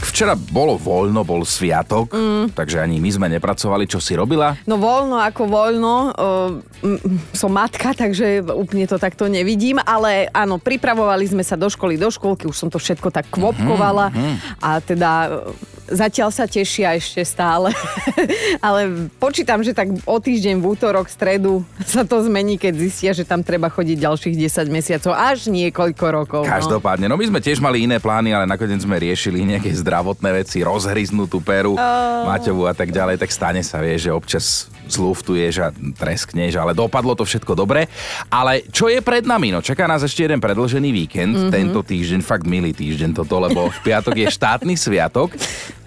Včera 0.00 0.32
bolo 0.34 0.80
voľno, 0.80 1.20
bol 1.22 1.44
sviatok, 1.44 2.16
mm. 2.16 2.56
takže 2.56 2.80
ani 2.80 2.96
my 2.98 3.10
sme 3.12 3.26
nepracovali. 3.36 3.84
Čo 3.84 4.00
si 4.00 4.16
robila? 4.16 4.56
No 4.64 4.80
voľno 4.80 5.20
ako 5.20 5.42
voľno. 5.44 5.94
Uh, 6.16 7.20
som 7.36 7.52
matka, 7.52 7.92
takže 7.92 8.40
úplne 8.48 8.88
to 8.88 8.96
takto 8.96 9.28
nevidím, 9.28 9.76
ale 9.84 10.32
áno, 10.32 10.56
pripravovali 10.56 11.28
sme 11.28 11.44
sa 11.44 11.54
do 11.56 11.68
školy, 11.68 12.00
do 12.00 12.08
školky, 12.08 12.48
už 12.48 12.56
som 12.56 12.68
to 12.72 12.80
všetko 12.80 13.12
tak 13.12 13.28
kvopkovala 13.28 14.08
mm-hmm. 14.08 14.34
a 14.64 14.70
teda 14.80 15.10
Zatiaľ 15.90 16.30
sa 16.30 16.46
tešia 16.46 16.94
ešte 16.94 17.18
stále. 17.26 17.74
Ale 18.66 19.10
počítam, 19.18 19.58
že 19.66 19.74
tak 19.74 19.90
o 20.06 20.16
týždeň 20.22 20.62
v 20.62 20.64
útorok, 20.70 21.10
stredu 21.10 21.66
sa 21.82 22.06
to 22.06 22.22
zmení, 22.22 22.54
keď 22.54 22.74
zistia, 22.78 23.10
že 23.10 23.26
tam 23.26 23.42
treba 23.42 23.66
chodiť 23.66 23.98
ďalších 23.98 24.34
10 24.38 24.70
mesiacov, 24.70 25.12
až 25.18 25.50
niekoľko 25.50 26.04
rokov. 26.14 26.42
No. 26.46 26.50
Každopádne. 26.54 27.10
No 27.10 27.18
my 27.18 27.26
sme 27.26 27.42
tiež 27.42 27.58
mali 27.58 27.90
iné 27.90 27.98
plány, 27.98 28.30
ale 28.30 28.46
nakoniec 28.46 28.78
sme 28.78 29.02
riešili 29.02 29.42
nejaké 29.42 29.74
zdravotné 29.90 30.30
veci, 30.46 30.62
rozhryznutú 30.62 31.42
peru, 31.42 31.74
oh. 31.74 32.22
Maťovú 32.30 32.70
a 32.70 32.74
tak 32.78 32.94
ďalej. 32.94 33.18
Tak 33.18 33.34
stane 33.34 33.66
sa, 33.66 33.82
vie, 33.82 33.98
že 33.98 34.14
občas 34.14 34.70
zluftuješ 34.86 35.54
a 35.66 35.74
treskneš, 35.74 36.54
ale 36.54 36.78
dopadlo 36.78 37.18
to 37.18 37.26
všetko 37.26 37.58
dobre. 37.58 37.90
Ale 38.30 38.62
čo 38.70 38.86
je 38.86 39.02
pred 39.02 39.26
nami? 39.26 39.50
No 39.50 39.58
čaká 39.58 39.90
nás 39.90 40.06
ešte 40.06 40.30
jeden 40.30 40.38
predlžený 40.38 40.94
víkend, 40.94 41.34
mm-hmm. 41.34 41.50
tento 41.50 41.82
týždeň, 41.82 42.22
fakt 42.22 42.46
milý 42.46 42.70
týždeň 42.70 43.18
toto, 43.18 43.42
lebo 43.42 43.66
v 43.66 43.78
piatok 43.82 44.14
je 44.14 44.30
štátny 44.30 44.78
sviatok. 44.78 45.34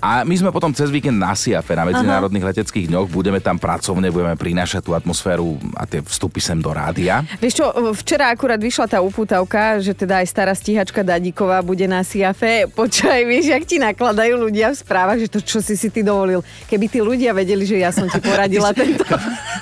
A 0.04 0.28
my 0.28 0.36
sme 0.36 0.52
potom 0.52 0.76
cez 0.76 0.92
víkend 0.92 1.16
na 1.16 1.32
SIAFE, 1.32 1.80
na 1.80 1.88
Medzinárodných 1.88 2.44
Aha. 2.44 2.52
leteckých 2.52 2.92
dňoch, 2.92 3.08
budeme 3.08 3.40
tam 3.40 3.56
pracovne, 3.56 4.12
budeme 4.12 4.36
prinášať 4.36 4.84
tú 4.84 4.92
atmosféru 4.92 5.56
a 5.80 5.88
tie 5.88 6.04
vstupy 6.04 6.44
sem 6.44 6.60
do 6.60 6.76
rádia. 6.76 7.24
Vieš 7.40 7.64
čo, 7.64 7.66
včera 7.96 8.28
akurát 8.36 8.60
vyšla 8.60 8.92
tá 8.92 9.00
upútavka, 9.00 9.80
že 9.80 9.96
teda 9.96 10.20
aj 10.20 10.28
stará 10.28 10.52
stíhačka 10.52 11.08
Dadíková 11.08 11.64
bude 11.64 11.88
na 11.88 12.04
SIAFE. 12.04 12.68
Počúvaj, 12.76 13.24
vieš, 13.24 13.56
jak 13.56 13.64
ti 13.64 13.80
nakladajú 13.80 14.36
ľudia 14.44 14.76
v 14.76 14.84
správach, 14.84 15.24
že 15.24 15.32
to 15.32 15.40
čo 15.40 15.64
si 15.64 15.80
si 15.80 15.88
ty 15.88 16.04
dovolil. 16.04 16.44
Keby 16.68 16.92
tí 16.92 17.00
ľudia 17.00 17.32
vedeli, 17.32 17.64
že 17.64 17.80
ja 17.80 17.96
som 17.96 18.04
ti 18.12 18.20
poradila 18.20 18.76
tento... 18.76 19.08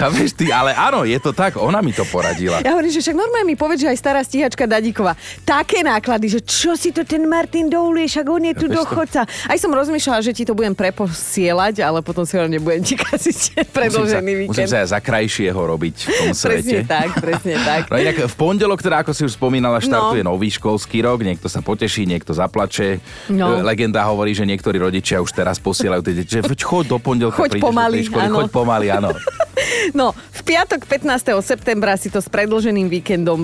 Chápeš 0.00 0.32
ty, 0.32 0.48
ale 0.48 0.72
áno, 0.72 1.04
je 1.04 1.20
to 1.20 1.36
tak, 1.36 1.60
ona 1.60 1.84
mi 1.84 1.92
to 1.92 2.08
poradila. 2.08 2.64
Ja 2.64 2.72
hovorím, 2.72 2.92
že 2.96 3.04
však 3.04 3.16
normálne 3.16 3.44
mi 3.44 3.56
povedz, 3.60 3.84
že 3.84 3.92
aj 3.92 3.98
stará 4.00 4.20
stíhačka 4.24 4.64
Dadíková. 4.64 5.12
Také 5.44 5.84
náklady, 5.84 6.32
že 6.32 6.40
čo 6.40 6.72
si 6.72 6.88
to 6.88 7.04
ten 7.04 7.28
Martin 7.28 7.68
dovoluje, 7.68 8.08
však 8.08 8.24
on 8.24 8.42
je 8.48 8.54
tu 8.56 8.66
dochodca. 8.72 9.28
Aj 9.28 9.58
som 9.60 9.68
roz 9.68 9.90
rozmýšľala, 9.90 10.22
že 10.22 10.30
ti 10.30 10.46
to 10.46 10.54
budem 10.54 10.70
preposielať, 10.70 11.82
ale 11.82 11.98
potom 12.06 12.22
si 12.22 12.38
ho 12.38 12.46
nebudem 12.46 12.86
ti 12.86 12.94
kaziť 12.94 13.66
predložený 13.74 14.46
víkend. 14.46 14.54
Musím 14.54 14.70
sa 14.70 14.86
aj 14.86 14.88
za 14.94 15.00
krajšieho 15.02 15.58
robiť 15.58 15.94
v 15.98 16.10
tom 16.14 16.30
svete. 16.30 16.54
Presne 16.62 16.78
tak, 16.86 17.08
presne 17.18 17.54
tak. 17.58 17.82
No 17.90 17.98
inak 17.98 18.16
v 18.30 18.34
pondelok, 18.38 18.78
teda 18.78 19.02
ako 19.02 19.10
si 19.10 19.26
už 19.26 19.34
spomínala, 19.34 19.82
štartuje 19.82 20.22
no. 20.22 20.38
nový 20.38 20.54
školský 20.54 21.02
rok, 21.02 21.26
niekto 21.26 21.50
sa 21.50 21.58
poteší, 21.58 22.06
niekto 22.06 22.30
zaplače. 22.30 23.02
No. 23.34 23.58
E, 23.58 23.66
legenda 23.66 24.06
hovorí, 24.06 24.30
že 24.30 24.46
niektorí 24.46 24.78
rodičia 24.78 25.18
už 25.18 25.34
teraz 25.34 25.58
posielajú 25.58 26.06
tie 26.06 26.14
deti, 26.14 26.38
že 26.38 26.46
choď 26.46 26.94
do 26.94 26.98
pondelka, 27.02 27.34
choď 27.34 27.58
pomaly, 27.58 28.06
školy, 28.06 28.30
choď 28.30 28.48
pomaly, 28.54 28.86
áno. 28.94 29.10
No, 29.90 30.12
v 30.12 30.40
piatok 30.44 30.86
15. 30.86 31.34
septembra 31.42 31.96
si 31.98 32.08
to 32.08 32.22
s 32.22 32.28
predloženým 32.28 32.86
víkendom 32.88 33.40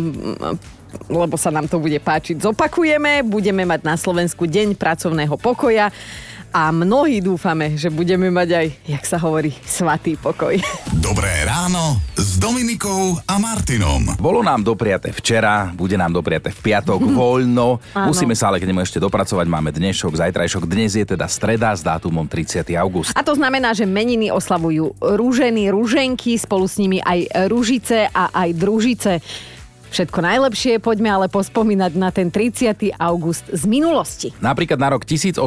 lebo 1.13 1.37
sa 1.37 1.53
nám 1.53 1.69
to 1.69 1.77
bude 1.77 1.99
páčiť. 2.01 2.41
Zopakujeme, 2.41 3.21
budeme 3.27 3.69
mať 3.69 3.85
na 3.85 4.01
Slovensku 4.01 4.49
deň 4.49 4.79
pracovného 4.79 5.37
pokoja 5.37 5.93
a 6.57 6.73
mnohí 6.73 7.21
dúfame, 7.21 7.77
že 7.77 7.93
budeme 7.93 8.33
mať 8.33 8.49
aj, 8.57 8.67
jak 8.89 9.05
sa 9.05 9.21
hovorí, 9.21 9.53
svatý 9.69 10.17
pokoj. 10.17 10.57
Dobré 10.97 11.45
ráno 11.45 12.01
s 12.17 12.41
Dominikou 12.41 13.21
a 13.29 13.37
Martinom. 13.37 14.17
Bolo 14.17 14.41
nám 14.41 14.65
dopriate 14.65 15.13
včera, 15.13 15.69
bude 15.77 16.01
nám 16.01 16.17
dopriate 16.17 16.49
v 16.49 16.59
piatok, 16.65 16.97
voľno. 17.21 17.77
Áno. 17.93 18.09
Musíme 18.09 18.33
sa 18.33 18.49
ale 18.49 18.57
k 18.57 18.73
nemu 18.73 18.81
ešte 18.81 18.97
dopracovať. 18.97 19.45
Máme 19.45 19.69
dnešok, 19.69 20.17
zajtrajšok. 20.17 20.65
Dnes 20.65 20.97
je 20.97 21.05
teda 21.05 21.29
streda 21.29 21.77
s 21.77 21.85
dátumom 21.85 22.25
30. 22.25 22.73
august. 22.81 23.13
A 23.13 23.21
to 23.21 23.37
znamená, 23.37 23.77
že 23.77 23.85
meniny 23.85 24.33
oslavujú 24.33 24.97
rúženy, 24.97 25.69
rúženky, 25.69 26.41
spolu 26.41 26.65
s 26.65 26.81
nimi 26.81 27.05
aj 27.05 27.53
rúžice 27.53 28.09
a 28.09 28.33
aj 28.33 28.49
družice. 28.57 29.13
Všetko 29.91 30.19
najlepšie, 30.19 30.83
poďme 30.83 31.09
ale 31.15 31.27
pospomínať 31.31 31.93
na 31.95 32.11
ten 32.11 32.29
30. 32.29 32.95
august 32.99 33.47
z 33.49 33.63
minulosti. 33.71 34.29
Napríklad 34.43 34.77
na 34.77 34.93
rok 34.93 35.07
1807, 35.07 35.39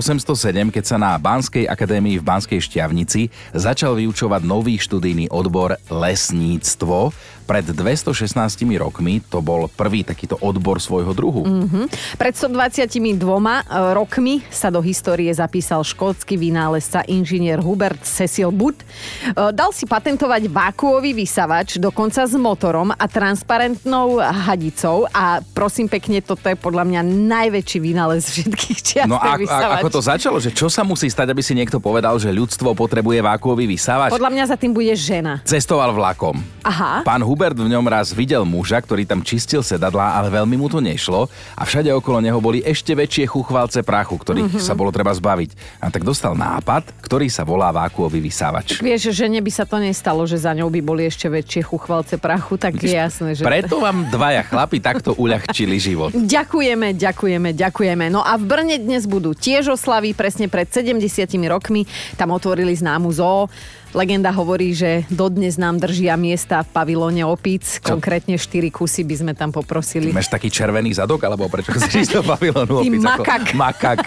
keď 0.72 0.84
sa 0.84 0.98
na 0.98 1.16
Banskej 1.20 1.68
akadémii 1.68 2.20
v 2.20 2.24
Banskej 2.24 2.60
Šťavnici 2.64 3.28
začal 3.52 4.00
vyučovať 4.00 4.42
nový 4.48 4.80
študijný 4.80 5.28
odbor 5.30 5.76
lesníctvo. 5.92 7.12
Pred 7.50 7.74
216 7.74 8.38
rokmi 8.78 9.26
to 9.26 9.42
bol 9.42 9.66
prvý 9.74 10.06
takýto 10.06 10.38
odbor 10.38 10.78
svojho 10.78 11.18
druhu. 11.18 11.42
Mm-hmm. 11.50 11.86
Pred 12.22 12.34
122 12.38 13.02
e, 13.02 13.62
rokmi 13.98 14.46
sa 14.54 14.70
do 14.70 14.86
histórie 14.86 15.34
zapísal 15.34 15.82
škótsky 15.82 16.38
vynálezca 16.38 17.02
inžinier 17.10 17.58
Hubert 17.58 18.06
Cecil 18.06 18.54
Butt. 18.54 18.86
E, 18.86 19.50
dal 19.50 19.74
si 19.74 19.90
patentovať 19.90 20.46
vákuový 20.46 21.18
vysavač, 21.18 21.82
dokonca 21.82 22.30
s 22.30 22.38
motorom 22.38 22.94
a 22.94 23.06
transparentnou 23.10 24.22
hadicou 24.22 25.10
a 25.10 25.42
prosím 25.42 25.90
pekne, 25.90 26.22
toto 26.22 26.46
je 26.46 26.54
podľa 26.54 26.86
mňa 26.86 27.02
najväčší 27.02 27.80
vynález 27.82 28.30
všetkých 28.30 28.80
čiast. 28.86 29.10
No 29.10 29.18
a, 29.18 29.42
a, 29.42 29.82
ako 29.82 29.90
to 29.90 30.06
začalo, 30.06 30.38
že 30.38 30.54
čo 30.54 30.70
sa 30.70 30.86
musí 30.86 31.10
stať, 31.10 31.34
aby 31.34 31.42
si 31.42 31.58
niekto 31.58 31.82
povedal, 31.82 32.14
že 32.22 32.30
ľudstvo 32.30 32.78
potrebuje 32.78 33.26
vákuový 33.26 33.66
vysavač? 33.66 34.14
Podľa 34.14 34.38
mňa 34.38 34.46
za 34.46 34.58
tým 34.62 34.70
bude 34.70 34.94
žena. 34.94 35.42
Cestoval 35.50 35.98
vlakom. 35.98 36.38
Aha. 36.62 37.02
Pán 37.02 37.26
Hubert 37.26 37.39
v 37.40 37.72
ňom 37.72 37.88
raz 37.88 38.12
videl 38.12 38.44
muža, 38.44 38.84
ktorý 38.84 39.08
tam 39.08 39.24
čistil 39.24 39.64
sedadlá, 39.64 40.20
ale 40.20 40.28
veľmi 40.28 40.60
mu 40.60 40.68
to 40.68 40.84
nešlo 40.84 41.32
a 41.56 41.64
všade 41.64 41.88
okolo 41.96 42.20
neho 42.20 42.44
boli 42.44 42.60
ešte 42.60 42.92
väčšie 42.92 43.32
chuchvalce 43.32 43.80
prachu, 43.88 44.20
ktorých 44.20 44.52
mm-hmm. 44.52 44.68
sa 44.68 44.76
bolo 44.76 44.92
treba 44.92 45.16
zbaviť. 45.16 45.80
A 45.80 45.88
tak 45.88 46.04
dostal 46.04 46.36
nápad, 46.36 46.92
ktorý 47.00 47.32
sa 47.32 47.48
volá 47.48 47.72
vákuový 47.72 48.20
vysávač. 48.20 48.84
Vieš, 48.84 49.16
že 49.16 49.32
by 49.32 49.52
sa 49.56 49.64
to 49.64 49.80
nestalo, 49.80 50.28
že 50.28 50.36
za 50.36 50.52
ňou 50.52 50.68
by 50.68 50.82
boli 50.84 51.08
ešte 51.08 51.32
väčšie 51.32 51.64
chuchvalce 51.64 52.20
prachu, 52.20 52.60
tak 52.60 52.76
je 52.76 52.92
jasné, 52.92 53.40
že... 53.40 53.48
Preto 53.48 53.80
vám 53.80 54.12
dvaja 54.12 54.44
chlapi 54.44 54.84
takto 54.84 55.16
uľahčili 55.16 55.80
život. 55.80 56.12
Ďakujeme, 56.40 56.98
ďakujeme, 56.98 57.50
ďakujeme. 57.56 58.06
No 58.12 58.20
a 58.26 58.36
v 58.36 58.44
Brne 58.50 58.76
dnes 58.82 59.08
budú 59.08 59.32
tiež 59.32 59.72
oslavy, 59.72 60.12
presne 60.18 60.52
pred 60.52 60.68
70 60.68 61.00
rokmi. 61.48 61.86
Tam 62.18 62.34
otvorili 62.34 62.76
známu 62.76 63.08
zoo. 63.14 63.48
Legenda 63.90 64.30
hovorí, 64.30 64.78
že 64.78 65.02
dodnes 65.10 65.58
nám 65.58 65.82
držia 65.82 66.14
miesta 66.14 66.62
v 66.62 66.70
pavilóne 66.70 67.26
opíc, 67.26 67.82
Čo? 67.82 67.98
konkrétne 67.98 68.38
4 68.38 68.70
kusy 68.70 69.02
by 69.02 69.16
sme 69.18 69.34
tam 69.34 69.50
poprosili. 69.50 70.14
Máš 70.14 70.30
taký 70.30 70.54
červený 70.54 70.94
zadok, 70.94 71.26
alebo 71.26 71.50
prečo 71.50 71.74
chceš 71.74 72.14
do 72.14 72.22
pavilónu 72.22 72.86
opíc? 72.86 73.02
makak. 73.02 73.50
Ako 73.50 73.58
makak. 73.58 74.00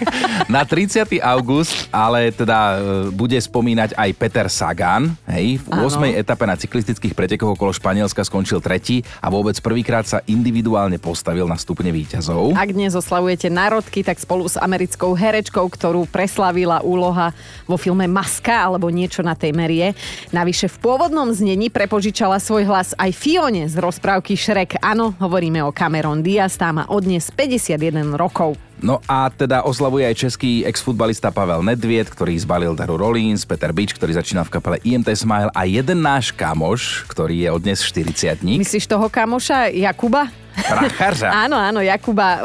Na 0.47 0.63
30. 0.63 1.19
august 1.19 1.91
ale 1.91 2.31
teda 2.31 2.59
e, 2.59 2.75
bude 3.11 3.35
spomínať 3.35 3.99
aj 3.99 4.09
Peter 4.15 4.47
Sagan. 4.47 5.19
Hej, 5.27 5.59
v 5.59 5.67
8. 5.75 5.99
Ano. 5.99 6.15
etape 6.15 6.47
na 6.47 6.55
cyklistických 6.55 7.11
pretekoch 7.11 7.59
okolo 7.59 7.75
Španielska 7.75 8.23
skončil 8.23 8.63
tretí 8.63 9.03
a 9.19 9.27
vôbec 9.27 9.59
prvýkrát 9.59 10.07
sa 10.07 10.23
individuálne 10.31 10.95
postavil 10.95 11.43
na 11.43 11.59
stupne 11.59 11.91
výťazov. 11.91 12.55
Ak 12.55 12.71
dnes 12.71 12.95
oslavujete 12.95 13.51
národky, 13.51 13.99
tak 13.99 14.15
spolu 14.15 14.47
s 14.47 14.55
americkou 14.55 15.11
herečkou, 15.11 15.67
ktorú 15.67 16.07
preslavila 16.07 16.79
úloha 16.79 17.35
vo 17.67 17.75
filme 17.75 18.07
Maska 18.07 18.71
alebo 18.71 18.87
niečo 18.87 19.19
na 19.19 19.35
tej 19.35 19.51
meri 19.51 19.72
série. 19.73 19.97
Navyše 20.29 20.69
v 20.69 20.77
pôvodnom 20.77 21.33
znení 21.33 21.73
prepožičala 21.73 22.37
svoj 22.37 22.69
hlas 22.69 22.93
aj 22.93 23.09
Fione 23.17 23.65
z 23.65 23.75
rozprávky 23.81 24.37
Šrek. 24.37 24.77
Áno, 24.85 25.17
hovoríme 25.17 25.65
o 25.65 25.73
Cameron 25.73 26.21
Diaz, 26.21 26.61
tá 26.61 26.69
má 26.69 26.85
odnes 26.93 27.33
51 27.33 28.13
rokov. 28.13 28.53
No 28.83 28.99
a 29.07 29.31
teda 29.31 29.63
oslavuje 29.63 30.03
aj 30.03 30.27
český 30.27 30.67
ex-futbalista 30.67 31.31
Pavel 31.31 31.63
Nedviet, 31.63 32.11
ktorý 32.11 32.35
zbalil 32.35 32.75
Daru 32.75 32.99
Rollins, 32.99 33.47
Peter 33.47 33.71
Bič, 33.71 33.95
ktorý 33.95 34.19
začína 34.19 34.43
v 34.43 34.59
kapele 34.59 34.77
IMT 34.83 35.07
Smile 35.15 35.49
a 35.55 35.63
jeden 35.63 36.03
náš 36.03 36.35
kamoš, 36.35 37.07
ktorý 37.07 37.47
je 37.47 37.49
odnes 37.49 37.79
40 37.79 38.43
Myslíš 38.43 38.85
toho 38.91 39.07
kamoša 39.07 39.71
Jakuba? 39.71 40.42
Pracharža. 40.53 41.27
áno, 41.45 41.57
áno, 41.57 41.79
Jakuba 41.81 42.27
uh, 42.37 42.41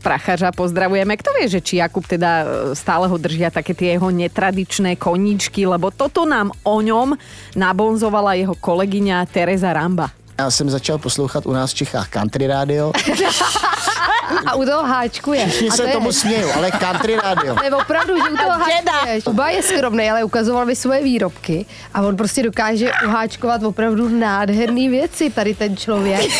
Pracharža 0.00 0.50
pozdravujeme. 0.56 1.14
Kto 1.20 1.30
vie, 1.36 1.46
že 1.52 1.60
či 1.60 1.78
Jakub 1.78 2.04
teda 2.08 2.30
uh, 2.42 2.46
stále 2.72 3.06
ho 3.06 3.16
držia 3.20 3.52
také 3.52 3.76
tie 3.76 3.96
jeho 3.96 4.08
netradičné 4.08 4.96
koníčky, 4.96 5.68
lebo 5.68 5.92
toto 5.92 6.24
nám 6.24 6.50
o 6.64 6.80
ňom 6.80 7.14
nabonzovala 7.54 8.34
jeho 8.40 8.56
kolegyňa 8.56 9.28
Teresa 9.28 9.72
Ramba. 9.72 10.10
Já 10.38 10.50
jsem 10.50 10.70
začal 10.70 10.98
poslouchat 10.98 11.46
u 11.46 11.52
nás 11.52 11.70
v 11.72 11.74
Čechách 11.74 12.08
country 12.08 12.46
radio. 12.46 12.92
A 14.46 14.54
u 14.54 14.64
toho 14.64 14.82
háčku 14.84 15.32
je. 15.32 15.46
Všichni 15.46 15.70
se 15.70 15.82
to 15.82 15.92
tomu 15.92 16.12
smějí, 16.12 16.44
ale 16.56 16.70
country 16.70 17.16
radio. 17.16 17.54
To 17.54 17.64
je 17.64 17.70
opravdu, 17.70 18.16
že 18.16 18.30
u 18.30 18.36
toho 18.36 18.50
háčku 18.50 19.30
Uba 19.30 19.48
je 19.48 19.62
skromný, 19.62 20.10
ale 20.10 20.24
ukazoval 20.24 20.66
mi 20.66 20.76
svoje 20.76 21.02
výrobky 21.02 21.66
a 21.94 22.02
on 22.02 22.16
prostě 22.16 22.42
dokáže 22.42 22.92
uháčkovat 23.06 23.62
opravdu 23.62 24.08
nádherné 24.08 24.88
věci, 24.88 25.30
tady 25.30 25.54
ten 25.54 25.76
člověk. 25.76 26.30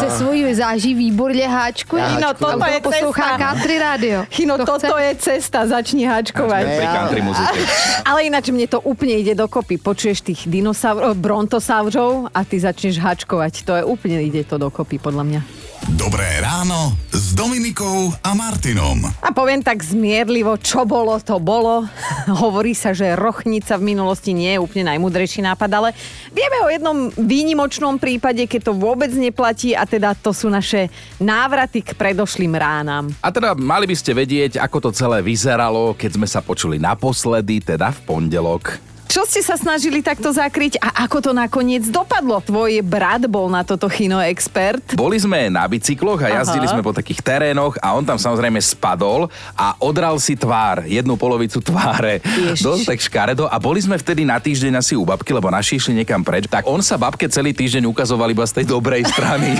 Se 0.00 0.10
svojí 0.10 0.44
vizáží 0.44 0.94
výborně 0.94 1.48
háčkuje. 1.48 2.02
No, 2.20 2.34
toto 2.34 2.66
je 2.66 2.80
poslouchá 2.80 3.28
cesta. 3.28 3.38
country 3.38 3.78
radio. 3.78 4.24
Chino, 4.30 4.58
to 4.58 4.64
toto 4.64 4.94
chce? 4.94 5.02
je 5.02 5.14
cesta, 5.14 5.66
začni 5.66 6.06
háčkovať. 6.06 6.64
Pri 6.64 6.86
country 6.86 7.20
muzike. 7.22 7.60
Ale 8.04 8.22
ináč 8.26 8.50
mne 8.50 8.66
to 8.66 8.80
úplne 8.80 9.20
ide 9.20 9.34
dokopy. 9.34 9.78
Počuješ 9.78 10.24
tých 10.24 10.40
dinosaurov, 10.48 11.16
brontosaurov 11.16 12.32
a 12.34 12.40
ty 12.44 12.60
začneš 12.60 12.98
háčkovať. 12.98 13.64
To 13.66 13.72
je 13.76 13.82
úplne 13.84 14.18
ide 14.24 14.42
to 14.44 14.56
dokopy, 14.58 14.98
podľa 14.98 15.24
mňa. 15.26 15.59
Dobré 15.88 16.44
ráno 16.44 16.92
s 17.08 17.32
Dominikou 17.32 18.12
a 18.20 18.36
Martinom. 18.36 19.00
A 19.24 19.32
poviem 19.32 19.64
tak 19.64 19.80
zmierlivo, 19.80 20.60
čo 20.60 20.84
bolo, 20.84 21.16
to 21.24 21.40
bolo. 21.40 21.88
Hovorí 22.44 22.76
sa, 22.76 22.92
že 22.92 23.16
rochnica 23.16 23.80
v 23.80 23.96
minulosti 23.96 24.36
nie 24.36 24.52
je 24.52 24.60
úplne 24.60 24.92
najmudrejší 24.92 25.40
nápad, 25.40 25.70
ale 25.72 25.96
vieme 26.36 26.60
o 26.60 26.68
jednom 26.68 27.08
výnimočnom 27.16 27.96
prípade, 27.96 28.44
keď 28.44 28.68
to 28.68 28.72
vôbec 28.76 29.08
neplatí 29.16 29.72
a 29.72 29.88
teda 29.88 30.12
to 30.12 30.36
sú 30.36 30.52
naše 30.52 30.92
návraty 31.16 31.80
k 31.80 31.96
predošlým 31.96 32.52
ránam. 32.52 33.08
A 33.24 33.32
teda 33.32 33.56
mali 33.56 33.88
by 33.88 33.96
ste 33.96 34.12
vedieť, 34.12 34.60
ako 34.60 34.84
to 34.84 34.90
celé 34.92 35.24
vyzeralo, 35.24 35.96
keď 35.96 36.20
sme 36.20 36.28
sa 36.28 36.44
počuli 36.44 36.76
naposledy, 36.76 37.64
teda 37.64 37.88
v 37.88 38.00
pondelok. 38.04 38.89
Čo 39.10 39.26
ste 39.26 39.42
sa 39.42 39.58
snažili 39.58 40.06
takto 40.06 40.30
zakryť 40.30 40.78
a 40.78 41.02
ako 41.02 41.18
to 41.18 41.30
nakoniec 41.34 41.82
dopadlo? 41.90 42.38
Tvoj 42.46 42.78
brat 42.86 43.26
bol 43.26 43.50
na 43.50 43.66
toto 43.66 43.90
chino 43.90 44.22
expert. 44.22 44.94
Boli 44.94 45.18
sme 45.18 45.50
na 45.50 45.66
bicykloch 45.66 46.22
a 46.22 46.38
jazdili 46.38 46.70
Aha. 46.70 46.78
sme 46.78 46.86
po 46.86 46.94
takých 46.94 47.18
terénoch 47.18 47.74
a 47.82 47.98
on 47.98 48.06
tam 48.06 48.22
samozrejme 48.22 48.62
spadol 48.62 49.26
a 49.58 49.74
odral 49.82 50.14
si 50.22 50.38
tvár, 50.38 50.86
jednu 50.86 51.18
polovicu 51.18 51.58
tváre. 51.58 52.22
Ježiš. 52.22 52.62
Dosť 52.62 52.82
tak 52.86 52.98
škaredo 53.02 53.50
a 53.50 53.58
boli 53.58 53.82
sme 53.82 53.98
vtedy 53.98 54.22
na 54.22 54.38
týždeň 54.38 54.78
asi 54.78 54.94
u 54.94 55.02
babky, 55.02 55.34
lebo 55.34 55.50
naši 55.50 55.82
išli 55.82 55.98
niekam 55.98 56.22
preč. 56.22 56.46
Tak 56.46 56.70
on 56.70 56.78
sa 56.78 56.94
babke 56.94 57.26
celý 57.26 57.50
týždeň 57.50 57.90
ukazoval 57.90 58.30
iba 58.30 58.46
z 58.46 58.62
tej 58.62 58.70
dobrej 58.70 59.10
strany. 59.10 59.58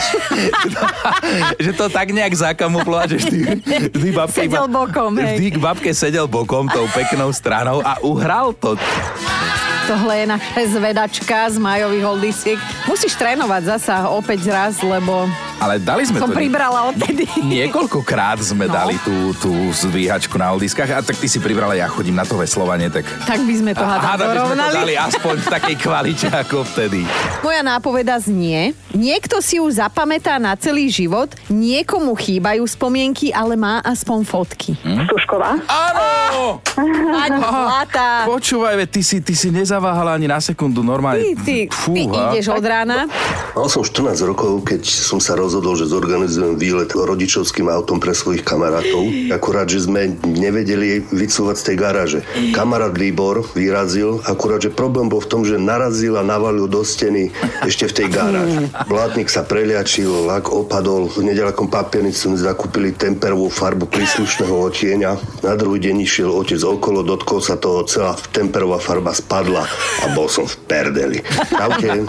že 1.66 1.74
to 1.74 1.90
tak 1.90 2.14
nejak 2.14 2.38
zakamuflovať, 2.38 3.18
že 3.18 3.18
vždy, 3.18 3.38
vždy 3.98 4.10
babke 4.14 4.46
Sedel 4.46 4.70
bokom, 4.70 5.18
hej. 5.18 5.42
Vždy 5.42 5.48
k 5.50 5.58
babke 5.58 5.90
sedel 5.90 6.30
bokom 6.30 6.70
tou 6.70 6.86
peknou 6.94 7.34
stranou 7.34 7.82
a 7.82 7.98
uhral 8.06 8.54
to. 8.54 8.78
Tohle 9.82 10.14
je 10.16 10.26
naša 10.28 10.60
zvedačka 10.70 11.38
z 11.46 11.56
majových 11.56 12.04
oldisiek. 12.06 12.58
Musíš 12.84 13.14
trénovať 13.14 13.62
zasa 13.68 14.06
opäť 14.06 14.46
raz, 14.46 14.78
lebo 14.78 15.26
Ale 15.56 15.76
dali 15.76 16.04
sme 16.04 16.18
som 16.18 16.28
to... 16.28 16.36
pribrala 16.36 16.88
odtedy. 16.88 17.26
Niekoľkokrát 17.36 18.40
sme 18.40 18.64
No. 18.64 18.72
dali 18.74 18.96
tú, 18.98 19.14
tú 19.34 19.50
zdvíhačku 19.70 20.34
na 20.34 20.50
oldiskách 20.50 20.90
a 20.90 21.00
tak 21.00 21.14
ty 21.14 21.26
si 21.26 21.36
pribrala, 21.36 21.74
ja 21.74 21.86
chodím 21.86 22.14
na 22.14 22.22
to 22.22 22.34
veslovanie, 22.34 22.86
tak... 22.86 23.04
Tak 23.22 23.40
by 23.40 23.54
sme 23.54 23.72
to 23.72 23.82
hádam 23.82 24.04
hádam, 24.06 24.18
by 24.20 24.30
sme 24.30 24.30
to 24.30 24.38
dorovnali. 24.38 24.74
dali 24.74 24.94
aspoň 24.96 25.34
v 25.36 25.48
takej 25.50 25.76
kvalite 25.76 26.26
ako 26.28 26.56
vtedy. 26.66 27.00
Moja 27.40 27.60
nápoveda 27.60 28.16
znie, 28.16 28.72
niekto 28.94 29.38
si 29.42 29.58
ju 29.58 29.66
zapamätá 29.70 30.36
na 30.38 30.54
celý 30.58 30.90
život, 30.90 31.30
niekomu 31.50 32.14
chýbajú 32.16 32.64
spomienky, 32.66 33.30
ale 33.30 33.54
má 33.54 33.82
aspoň 33.82 34.18
fotky. 34.26 34.72
Stužková. 35.10 35.58
Áno! 35.66 36.60
Ani 37.10 37.38
zlatá. 37.40 38.24
Počúvaj, 38.26 38.74
veď 38.80 38.88
ty 38.88 39.02
si, 39.02 39.16
ty 39.20 39.34
si 39.36 39.48
nezaváhala 39.52 40.16
ani 40.16 40.30
na 40.30 40.38
sekundu, 40.40 40.80
normálne. 40.80 41.20
Ty, 41.20 41.32
ty, 41.42 41.56
ty 41.66 42.02
Fúha. 42.06 42.32
ideš 42.32 42.54
od 42.54 42.64
rána. 42.64 43.06
Mal 43.52 43.66
som 43.68 43.82
14 43.82 44.14
rokov, 44.24 44.62
keď 44.64 44.82
som 44.86 45.18
sa 45.18 45.34
rozhodol, 45.36 45.74
že 45.74 45.90
zorganizujem 45.90 46.56
výlet 46.56 46.90
rodičovským 46.94 47.68
autom 47.68 47.98
pre 47.98 48.14
svojich 48.14 48.46
kamarátov. 48.46 49.04
Akurát, 49.34 49.68
že 49.68 49.84
sme 49.84 50.16
nevedeli 50.24 51.02
vycúvať 51.10 51.56
z 51.58 51.64
tej 51.72 51.76
garáže. 51.76 52.20
Kamarát 52.54 52.94
Libor 52.96 53.42
vyrazil, 53.52 54.22
akurát, 54.24 54.62
že 54.62 54.70
problém 54.72 55.10
bol 55.10 55.20
v 55.20 55.28
tom, 55.28 55.42
že 55.42 55.58
narazil 55.60 56.16
a 56.16 56.22
navalil 56.24 56.70
do 56.70 56.80
steny 56.86 57.30
ešte 57.66 57.90
v 57.90 57.92
tej 57.92 58.06
garáži. 58.10 58.64
Blátnik 58.90 59.30
sa 59.30 59.46
preliačil, 59.46 60.26
lak 60.26 60.50
opadol, 60.50 61.06
v 61.06 61.30
nedalekom 61.30 61.70
papiernicu 61.70 62.26
sme 62.26 62.34
zakúpili 62.34 62.90
temperovú 62.90 63.46
farbu 63.46 63.86
príslušného 63.86 64.50
otieňa. 64.50 65.46
Na 65.46 65.54
druhý 65.54 65.78
deň 65.78 66.02
išiel 66.02 66.26
otec 66.26 66.58
okolo, 66.58 67.06
dotkol 67.06 67.38
sa 67.38 67.54
toho, 67.54 67.86
celá 67.86 68.18
temperová 68.34 68.82
farba 68.82 69.14
spadla 69.14 69.62
a 70.02 70.04
bol 70.10 70.26
som 70.26 70.42
v 70.42 70.58
perdeli. 70.66 71.22
Čaute. 71.54 72.02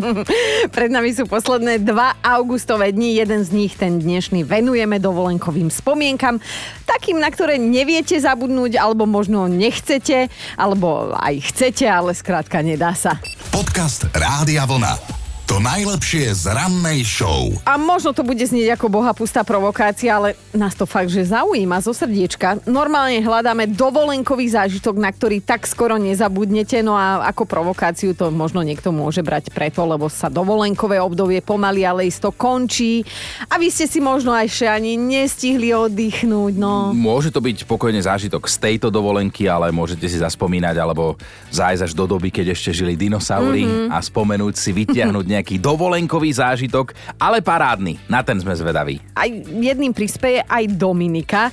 Pred 0.76 0.90
nami 0.92 1.08
sú 1.16 1.24
posledné 1.24 1.80
dva 1.88 2.20
augustové 2.20 2.92
dni. 2.92 3.16
Jeden 3.16 3.40
z 3.40 3.56
nich, 3.56 3.72
ten 3.80 3.96
dnešný, 3.96 4.44
venujeme 4.44 5.00
dovolenkovým 5.00 5.72
spomienkam. 5.72 6.36
Takým, 6.84 7.16
na 7.16 7.32
ktoré 7.32 7.56
neviete 7.56 8.20
zabudnúť, 8.20 8.76
alebo 8.76 9.08
možno 9.08 9.48
nechcete, 9.48 10.28
alebo 10.60 11.16
aj 11.16 11.48
chcete, 11.48 11.88
ale 11.88 12.12
skrátka 12.12 12.60
nedá 12.60 12.92
sa. 12.92 13.16
Podcast 13.48 14.04
Rádia 14.12 14.68
Vlna. 14.68 15.19
To 15.50 15.58
najlepšie 15.58 16.30
z 16.30 16.46
rannej 16.46 17.02
show. 17.02 17.50
A 17.66 17.74
možno 17.74 18.14
to 18.14 18.22
bude 18.22 18.38
znieť 18.38 18.78
ako 18.78 18.86
boha 18.86 19.10
pustá 19.10 19.42
provokácia, 19.42 20.14
ale 20.14 20.38
nás 20.54 20.78
to 20.78 20.86
fakt, 20.86 21.10
že 21.10 21.26
zaujíma 21.26 21.82
zo 21.82 21.90
srdiečka. 21.90 22.62
Normálne 22.70 23.18
hľadáme 23.18 23.66
dovolenkový 23.66 24.46
zážitok, 24.46 25.02
na 25.02 25.10
ktorý 25.10 25.42
tak 25.42 25.66
skoro 25.66 25.98
nezabudnete, 25.98 26.86
no 26.86 26.94
a 26.94 27.26
ako 27.34 27.50
provokáciu 27.50 28.14
to 28.14 28.30
možno 28.30 28.62
niekto 28.62 28.94
môže 28.94 29.26
brať 29.26 29.50
preto, 29.50 29.82
lebo 29.82 30.06
sa 30.06 30.30
dovolenkové 30.30 31.02
obdobie 31.02 31.42
pomaly, 31.42 31.82
ale 31.82 32.06
isto 32.06 32.30
končí 32.30 33.02
a 33.50 33.58
vy 33.58 33.74
ste 33.74 33.90
si 33.90 33.98
možno 33.98 34.30
aj 34.30 34.46
ešte 34.46 34.70
ani 34.70 34.94
nestihli 34.94 35.74
oddychnúť, 35.74 36.54
no. 36.62 36.94
Môže 36.94 37.34
to 37.34 37.42
byť 37.42 37.66
pokojne 37.66 37.98
zážitok 37.98 38.46
z 38.46 38.54
tejto 38.70 38.86
dovolenky, 38.86 39.50
ale 39.50 39.74
môžete 39.74 40.06
si 40.06 40.22
zaspomínať 40.22 40.78
alebo 40.78 41.18
zájsť 41.50 41.90
až 41.90 41.92
do 41.98 42.06
doby, 42.06 42.30
keď 42.30 42.54
ešte 42.54 42.70
žili 42.70 42.94
dinosaury 42.94 43.66
Mhm. 43.66 43.90
mm-hmm. 43.90 43.90
a 43.90 43.98
spomenúť 43.98 44.54
si, 44.54 44.70
vytiahnuť 44.70 45.26
nejaký 45.40 45.56
dovolenkový 45.56 46.30
zážitok, 46.36 46.92
ale 47.16 47.40
parádny. 47.40 47.96
Na 48.06 48.20
ten 48.20 48.36
sme 48.36 48.52
zvedaví. 48.52 49.00
Aj 49.16 49.26
jedným 49.48 49.96
prispieje 49.96 50.44
aj 50.44 50.68
Dominika. 50.76 51.48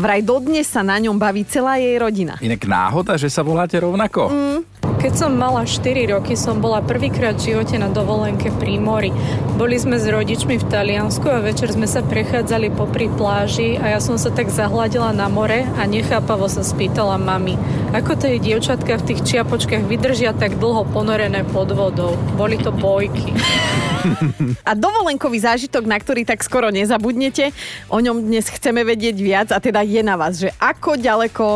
Vraj 0.00 0.24
dodnes 0.24 0.64
sa 0.64 0.80
na 0.80 0.96
ňom 0.96 1.20
baví 1.20 1.44
celá 1.44 1.76
jej 1.76 2.00
rodina. 2.00 2.40
Inak 2.40 2.64
náhoda, 2.64 3.20
že 3.20 3.28
sa 3.28 3.44
voláte 3.44 3.76
rovnako? 3.76 4.32
Mm. 4.32 4.60
Keď 4.80 5.12
som 5.12 5.32
mala 5.36 5.68
4 5.68 6.12
roky, 6.12 6.36
som 6.36 6.60
bola 6.60 6.80
prvýkrát 6.80 7.36
v 7.36 7.52
živote 7.52 7.76
na 7.76 7.92
dovolenke 7.92 8.48
pri 8.56 8.80
mori. 8.80 9.12
Boli 9.60 9.76
sme 9.76 10.00
s 10.00 10.08
rodičmi 10.08 10.56
v 10.56 10.68
Taliansku 10.68 11.24
a 11.28 11.44
večer 11.44 11.72
sme 11.72 11.84
sa 11.84 12.00
prechádzali 12.00 12.72
popri 12.72 13.12
pláži 13.12 13.76
a 13.76 13.96
ja 13.96 14.00
som 14.00 14.16
sa 14.16 14.32
tak 14.32 14.48
zahľadila 14.48 15.12
na 15.12 15.28
more 15.28 15.68
a 15.76 15.84
nechápavo 15.84 16.48
sa 16.48 16.64
spýtala 16.64 17.20
mami, 17.20 17.60
ako 17.92 18.12
to 18.16 18.24
je 18.32 18.38
dievčatka 18.40 19.02
v 19.02 19.06
tých 19.12 19.20
čiapočkách 19.26 19.84
vydržia 19.84 20.30
tak 20.32 20.56
dlho 20.56 20.88
ponorené 20.88 21.44
pod 21.48 21.74
vodou. 21.76 22.16
Boli 22.38 22.56
to 22.56 22.72
bojky. 22.72 23.34
A 24.68 24.72
dovolenkový 24.72 25.44
zážitok, 25.44 25.84
na 25.84 26.00
ktorý 26.00 26.24
tak 26.24 26.40
skoro 26.40 26.72
nezabudnete, 26.72 27.52
o 27.92 28.00
ňom 28.00 28.24
dnes 28.24 28.48
chceme 28.48 28.80
vedieť 28.80 29.16
viac 29.20 29.48
a 29.52 29.60
teda 29.60 29.84
je 29.84 30.00
na 30.00 30.16
vás, 30.16 30.40
že 30.40 30.48
ako 30.56 30.96
ďaleko 30.96 31.46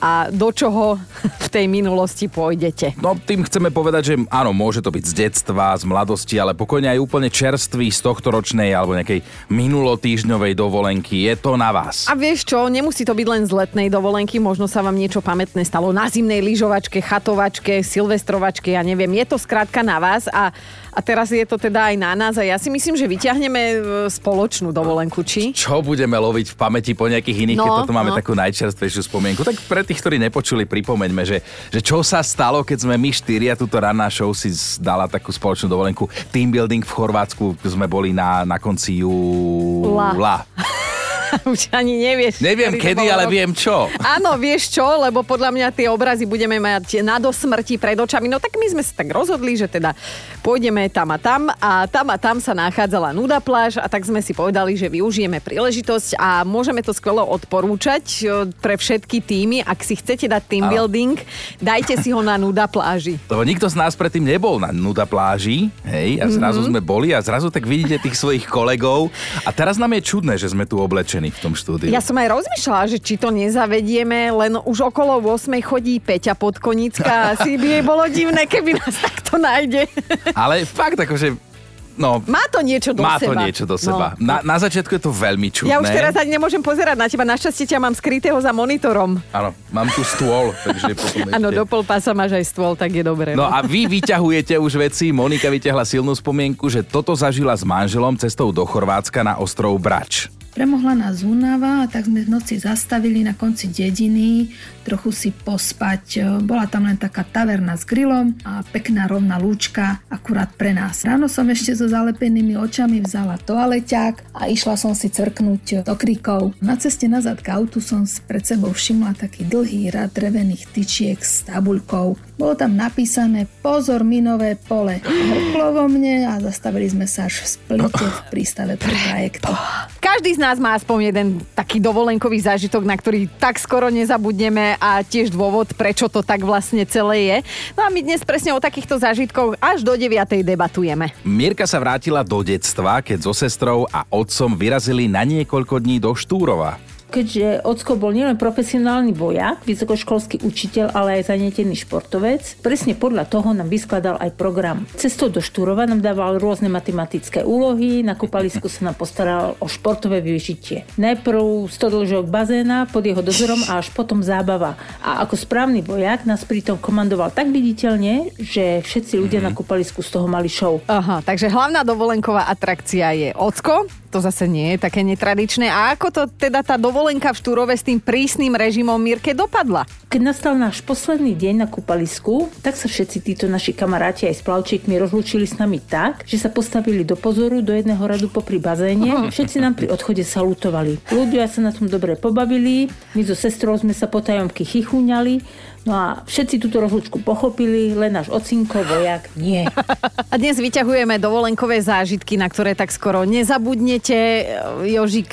a 0.00 0.28
do 0.30 0.50
čoho 0.50 0.98
v 1.22 1.48
tej 1.48 1.66
minulosti 1.70 2.26
pôjdete. 2.26 2.98
No 2.98 3.14
tým 3.14 3.46
chceme 3.46 3.70
povedať, 3.70 4.02
že 4.10 4.14
áno, 4.28 4.50
môže 4.50 4.82
to 4.82 4.90
byť 4.90 5.04
z 5.04 5.14
detstva, 5.26 5.74
z 5.78 5.84
mladosti, 5.86 6.38
ale 6.38 6.52
pokojne 6.54 6.90
aj 6.90 7.02
úplne 7.02 7.28
čerstvý 7.30 7.90
z 7.90 8.00
tohto 8.02 8.34
ročnej 8.34 8.74
alebo 8.74 8.96
nejakej 8.98 9.22
minulotýždňovej 9.48 10.52
dovolenky. 10.58 11.26
Je 11.26 11.34
to 11.38 11.54
na 11.54 11.70
vás. 11.70 12.06
A 12.10 12.18
vieš 12.18 12.46
čo, 12.46 12.66
nemusí 12.66 13.06
to 13.06 13.14
byť 13.14 13.26
len 13.26 13.42
z 13.46 13.52
letnej 13.54 13.88
dovolenky, 13.88 14.42
možno 14.42 14.66
sa 14.66 14.82
vám 14.82 14.98
niečo 14.98 15.24
pamätné 15.24 15.62
stalo 15.64 15.94
na 15.94 16.10
zimnej 16.10 16.42
lyžovačke, 16.42 17.00
chatovačke, 17.00 17.80
silvestrovačke, 17.80 18.74
ja 18.74 18.82
neviem, 18.82 19.10
je 19.18 19.24
to 19.24 19.36
skrátka 19.40 19.80
na 19.80 19.98
vás 20.02 20.26
a, 20.30 20.50
a 20.94 21.00
teraz 21.02 21.34
je 21.34 21.42
to 21.42 21.58
teda 21.58 21.90
aj 21.90 21.96
na 21.98 22.14
nás 22.14 22.38
a 22.38 22.46
ja 22.46 22.54
si 22.54 22.70
myslím, 22.70 22.94
že 22.94 23.10
vyťahneme 23.10 23.62
e, 23.62 23.76
spoločnú 24.06 24.70
dovolenku, 24.70 25.26
či? 25.26 25.50
Čo 25.50 25.82
budeme 25.82 26.14
loviť 26.14 26.54
v 26.54 26.56
pamäti 26.56 26.94
po 26.94 27.10
nejakých 27.10 27.50
iných, 27.50 27.58
No, 27.58 27.66
keď 27.66 27.74
toto 27.82 27.94
máme 27.94 28.14
no. 28.14 28.18
takú 28.18 28.38
najčerstvejšiu 28.38 29.02
spomienku? 29.10 29.42
Tak 29.42 29.58
pre 29.66 29.82
tých, 29.82 29.98
ktorí 29.98 30.22
nepočuli, 30.22 30.62
pripomeňme, 30.70 31.22
že, 31.26 31.42
že 31.74 31.80
čo 31.82 32.06
sa 32.06 32.22
stalo, 32.22 32.62
keď 32.62 32.86
sme 32.86 32.94
my 32.94 33.10
štyria, 33.10 33.58
túto 33.58 33.74
ranná 33.82 34.06
show 34.06 34.30
si 34.30 34.54
dala 34.78 35.10
takú 35.10 35.34
spoločnú 35.34 35.66
dovolenku. 35.66 36.06
Team 36.30 36.54
building 36.54 36.86
v 36.86 36.92
Chorvátsku, 36.94 37.58
sme 37.66 37.90
boli 37.90 38.14
na, 38.14 38.46
na 38.46 38.62
konci 38.62 39.02
júla. 39.02 40.46
Už 41.52 41.68
ani 41.70 41.98
nevieš. 41.98 42.40
Neviem 42.40 42.74
kedy, 42.74 43.04
ale 43.06 43.26
rok. 43.26 43.32
viem 43.32 43.50
čo. 43.50 43.86
Áno, 43.98 44.36
vieš 44.36 44.70
čo, 44.70 44.84
lebo 44.98 45.22
podľa 45.22 45.50
mňa 45.50 45.68
tie 45.70 45.86
obrazy 45.86 46.24
budeme 46.24 46.56
mať 46.56 47.00
na 47.00 47.16
dosmrti 47.16 47.76
pred 47.76 47.96
očami. 47.96 48.26
No 48.26 48.38
tak 48.38 48.54
my 48.54 48.66
sme 48.68 48.82
sa 48.82 48.94
tak 48.94 49.10
rozhodli, 49.10 49.54
že 49.54 49.66
teda 49.66 49.92
pôjdeme 50.40 50.86
tam 50.88 51.08
a 51.10 51.18
tam 51.18 51.42
a 51.50 51.86
tam 51.86 52.06
a 52.10 52.16
tam 52.16 52.36
sa 52.38 52.52
nachádzala 52.52 53.10
nuda 53.10 53.38
pláž 53.38 53.78
a 53.78 53.86
tak 53.86 54.02
sme 54.02 54.20
si 54.20 54.32
povedali, 54.32 54.74
že 54.74 54.86
využijeme 54.86 55.38
príležitosť 55.38 56.16
a 56.16 56.42
môžeme 56.42 56.80
to 56.80 56.92
skvelo 56.92 57.24
odporúčať 57.24 58.04
e, 58.20 58.24
pre 58.58 58.74
všetky 58.74 59.18
týmy. 59.20 59.62
Ak 59.62 59.80
si 59.80 59.94
chcete 59.94 60.26
dať 60.26 60.42
team 60.44 60.66
building, 60.66 61.16
dajte 61.58 61.96
si 61.96 62.10
ho 62.10 62.20
na 62.20 62.36
nuda 62.36 62.66
pláži. 62.66 63.16
Lebo 63.32 63.42
nikto 63.42 63.66
z 63.66 63.76
nás 63.76 63.94
predtým 63.94 64.24
nebol 64.24 64.58
na 64.58 64.68
nuda 64.68 65.04
pláži, 65.04 65.70
hej, 65.86 66.18
a 66.18 66.26
zrazu 66.28 66.60
Mhm. 66.60 66.68
sme 66.70 66.80
boli 66.80 67.08
a 67.10 67.20
zrazu 67.20 67.48
tak 67.48 67.64
vidíte 67.64 68.00
tých 68.00 68.16
svojich 68.16 68.44
kolegov. 68.44 69.08
A 69.42 69.50
teraz 69.50 69.76
nám 69.76 69.92
je 69.94 70.02
čudné, 70.02 70.34
že 70.34 70.48
sme 70.48 70.64
tu 70.64 70.76
oblečení 70.76 71.23
v 71.28 71.38
tom 71.38 71.52
štúdiu. 71.52 71.88
Ja 71.88 72.00
som 72.00 72.14
aj 72.14 72.28
rozmýšľala, 72.30 72.84
že 72.86 72.98
či 72.98 73.14
to 73.14 73.28
nezavedieme, 73.28 74.28
len 74.30 74.52
už 74.58 74.84
okolo 74.86 75.20
8 75.22 75.48
chodí 75.60 75.96
Peťa 75.96 76.34
Podkonická. 76.34 77.32
Asi 77.32 77.54
by 77.54 77.66
jej 77.70 77.82
bolo 77.82 78.04
divné, 78.06 78.44
keby 78.44 78.74
nás 78.74 78.94
takto 78.94 79.36
nájde. 79.36 79.86
Ale 80.32 80.64
fakt, 80.64 80.98
akože 80.98 81.54
No, 81.94 82.18
Má 82.26 82.42
to 82.50 82.58
niečo 82.58 82.90
do 82.90 83.06
má 83.06 83.22
to 83.22 83.30
seba. 83.30 83.46
niečo 83.46 83.62
do 83.62 83.78
No. 83.78 83.78
seba. 83.78 84.18
Na, 84.18 84.42
na 84.42 84.58
začiatku 84.58 84.90
je 84.90 85.02
to 85.06 85.14
veľmi 85.14 85.46
čudné. 85.46 85.70
Ja 85.70 85.78
už 85.78 85.86
teraz 85.86 86.18
ani 86.18 86.34
nemôžem 86.34 86.58
pozerať 86.58 86.98
na 86.98 87.06
teba. 87.06 87.22
Našťastie 87.22 87.70
ťa 87.70 87.78
mám 87.78 87.94
skrytého 87.94 88.34
za 88.34 88.50
monitorom. 88.50 89.22
Áno, 89.30 89.54
mám 89.70 89.86
tu 89.94 90.02
stôl, 90.02 90.50
takže 90.58 90.90
potom. 90.90 91.30
Áno, 91.30 91.54
do 91.54 91.62
pol 91.62 91.86
pása 91.86 92.10
máš 92.10 92.34
aj 92.34 92.50
stôl, 92.50 92.74
tak 92.74 92.90
je 92.90 93.06
dobré. 93.06 93.38
No 93.38 93.46
a 93.46 93.62
vy 93.62 93.86
vyťahujete 93.86 94.58
už 94.58 94.74
veci. 94.82 95.14
Monika 95.14 95.46
vyťahla 95.46 95.86
silnú 95.86 96.10
spomienku, 96.10 96.66
že 96.66 96.82
toto 96.82 97.14
zažila 97.14 97.54
s 97.54 97.62
manželom 97.62 98.18
cestou 98.18 98.50
do 98.50 98.66
Chorvátska 98.66 99.22
na 99.22 99.38
ostrov 99.38 99.78
Brač. 99.78 100.26
Premohla 100.54 100.94
nás 100.94 101.26
únava, 101.26 101.82
a 101.82 101.90
tak 101.90 102.06
sme 102.06 102.22
v 102.22 102.30
noci 102.30 102.62
zastavili 102.62 103.26
na 103.26 103.34
konci 103.34 103.74
dediny, 103.74 104.54
trochu 104.86 105.10
si 105.10 105.30
pospať. 105.34 106.22
Bola 106.46 106.70
tam 106.70 106.86
len 106.86 106.94
taká 106.94 107.26
taverna 107.26 107.74
s 107.74 107.82
grillom 107.82 108.38
a 108.46 108.62
pekná 108.62 109.10
rovná 109.10 109.34
lúčka 109.42 109.98
akurát 110.06 110.54
pre 110.54 110.70
nás. 110.70 111.02
Ráno 111.02 111.26
som 111.26 111.50
ešte 111.50 111.74
so 111.74 111.90
zalepenými 111.90 112.54
očami 112.54 113.02
vzala 113.02 113.34
toaleťák 113.42 114.30
a 114.30 114.46
išla 114.46 114.78
som 114.78 114.94
si 114.94 115.10
crknúť 115.10 115.82
do 115.82 115.94
kríkov. 115.98 116.54
Na 116.62 116.78
ceste 116.78 117.10
nazad 117.10 117.42
k 117.42 117.50
autu 117.50 117.82
som 117.82 118.06
pred 118.30 118.46
sebou 118.46 118.70
všimla 118.70 119.18
taký 119.18 119.42
dlhý 119.50 119.90
rad 119.90 120.14
drevených 120.14 120.70
tyčiek 120.70 121.18
s 121.18 121.50
tabuľkou. 121.50 122.38
Bolo 122.38 122.54
tam 122.54 122.78
napísané 122.78 123.50
pozor 123.58 124.06
minové 124.06 124.54
pole. 124.54 125.02
Hoplo 125.02 125.82
vo 125.82 125.84
mne 125.90 126.30
a 126.30 126.38
zastavili 126.38 126.86
sme 126.86 127.10
sa 127.10 127.26
až 127.26 127.42
v 127.42 127.46
splite 127.58 128.06
v 128.06 128.20
prístave 128.30 128.78
pre 128.78 128.94
trajektu. 128.94 129.50
Každý 129.98 130.38
z 130.38 130.40
nás 130.44 130.60
má 130.60 130.76
aspoň 130.76 130.98
jeden 131.08 131.28
taký 131.56 131.80
dovolenkový 131.80 132.36
zážitok, 132.36 132.84
na 132.84 132.92
ktorý 132.92 133.32
tak 133.40 133.56
skoro 133.56 133.88
nezabudneme 133.88 134.76
a 134.76 135.00
tiež 135.00 135.32
dôvod, 135.32 135.72
prečo 135.72 136.04
to 136.12 136.20
tak 136.20 136.44
vlastne 136.44 136.84
celé 136.84 137.16
je. 137.32 137.36
No 137.72 137.80
a 137.80 137.88
my 137.88 138.04
dnes 138.04 138.20
presne 138.20 138.52
o 138.52 138.60
takýchto 138.60 139.00
zážitkoch 139.00 139.56
až 139.56 139.80
do 139.80 139.96
9. 139.96 140.12
debatujeme. 140.44 141.16
Mirka 141.24 141.64
sa 141.64 141.80
vrátila 141.80 142.20
do 142.20 142.44
detstva, 142.44 143.00
keď 143.00 143.24
so 143.24 143.32
sestrou 143.32 143.88
a 143.88 144.04
otcom 144.12 144.52
vyrazili 144.52 145.08
na 145.08 145.24
niekoľko 145.24 145.80
dní 145.80 145.96
do 145.96 146.12
Štúrova. 146.12 146.76
Keďže 147.14 147.62
Ocko 147.62 147.94
bol 147.94 148.10
nielen 148.10 148.34
profesionálny 148.34 149.14
vojak, 149.14 149.62
vysokoškolský 149.62 150.42
učiteľ, 150.42 150.98
ale 150.98 151.22
aj 151.22 151.30
zanietený 151.30 151.78
športovec, 151.86 152.42
presne 152.58 152.98
podľa 152.98 153.30
toho 153.30 153.54
nám 153.54 153.70
vyskladal 153.70 154.18
aj 154.18 154.34
program. 154.34 154.82
Cestou 154.98 155.30
do 155.30 155.38
Štúrova 155.38 155.86
nám 155.86 156.02
dával 156.02 156.42
rôzne 156.42 156.66
matematické 156.66 157.46
úlohy, 157.46 158.02
na 158.02 158.18
kúpalisku 158.18 158.66
sa 158.66 158.90
nám 158.90 158.98
postaral 158.98 159.54
o 159.62 159.70
športové 159.70 160.26
využitie. 160.26 160.90
Najprv 160.98 161.70
100 161.70 161.94
dĺžok 161.94 162.24
bazéna 162.26 162.90
pod 162.90 163.06
jeho 163.06 163.22
dozorom 163.22 163.62
a 163.70 163.78
až 163.78 163.94
potom 163.94 164.18
zábava. 164.18 164.74
A 164.98 165.22
ako 165.22 165.38
správny 165.38 165.86
vojak 165.86 166.26
nás 166.26 166.42
pritom 166.42 166.82
komandoval 166.82 167.30
tak 167.30 167.54
viditeľne, 167.54 168.34
že 168.42 168.82
všetci 168.82 169.22
ľudia 169.22 169.38
na 169.38 169.54
kúpalisku 169.54 170.02
z 170.02 170.18
toho 170.18 170.26
mali 170.26 170.50
show. 170.50 170.82
Aha, 170.90 171.22
takže 171.22 171.46
hlavná 171.46 171.86
dovolenková 171.86 172.50
atrakcia 172.50 173.14
je 173.14 173.30
Ocko, 173.38 173.86
to 174.14 174.22
zase 174.22 174.46
nie 174.46 174.78
je 174.78 174.78
také 174.78 175.02
netradičné. 175.02 175.66
A 175.66 175.98
ako 175.98 176.06
to 176.14 176.22
teda 176.38 176.62
tá 176.62 176.78
dovolenka 176.78 177.03
v 177.04 177.36
Štúrove 177.36 177.76
s 177.76 177.84
tým 177.84 178.00
prísnym 178.00 178.56
režimom 178.56 178.96
Mirke 178.96 179.36
dopadla? 179.36 179.84
Keď 180.08 180.20
nastal 180.24 180.56
náš 180.56 180.80
posledný 180.80 181.36
deň 181.36 181.54
na 181.60 181.68
kúpalisku, 181.68 182.48
tak 182.64 182.80
sa 182.80 182.88
všetci 182.88 183.20
títo 183.20 183.44
naši 183.44 183.76
kamaráti 183.76 184.24
aj 184.24 184.40
s 184.40 184.42
plavčíkmi 184.46 184.96
rozlúčili 184.96 185.44
s 185.44 185.60
nami 185.60 185.84
tak, 185.84 186.24
že 186.24 186.40
sa 186.40 186.48
postavili 186.48 187.04
do 187.04 187.12
pozoru 187.12 187.60
do 187.60 187.76
jedného 187.76 188.00
radu 188.00 188.32
popri 188.32 188.56
bazéne. 188.56 189.28
Všetci 189.28 189.60
nám 189.60 189.76
pri 189.76 189.92
odchode 189.92 190.24
salutovali. 190.24 190.96
Ľudia 191.12 191.44
sa 191.44 191.60
na 191.60 191.76
tom 191.76 191.92
dobre 191.92 192.16
pobavili, 192.16 192.88
my 193.12 193.22
so 193.26 193.36
sestrou 193.36 193.76
sme 193.76 193.92
sa 193.92 194.08
potajomky 194.08 194.64
chichúňali, 194.64 195.44
no 195.84 195.92
a 195.92 196.06
všetci 196.24 196.56
túto 196.56 196.80
rozlúčku 196.80 197.20
pochopili, 197.20 197.92
len 197.92 198.16
náš 198.16 198.32
ocinko, 198.32 198.80
vojak, 198.80 199.28
nie. 199.36 199.68
A 200.32 200.34
dnes 200.40 200.56
vyťahujeme 200.58 201.20
dovolenkové 201.20 201.78
zážitky, 201.84 202.34
na 202.40 202.48
ktoré 202.48 202.74
tak 202.74 202.90
skoro 202.90 203.22
nezabudnete. 203.22 204.48
Jožik, 204.88 205.30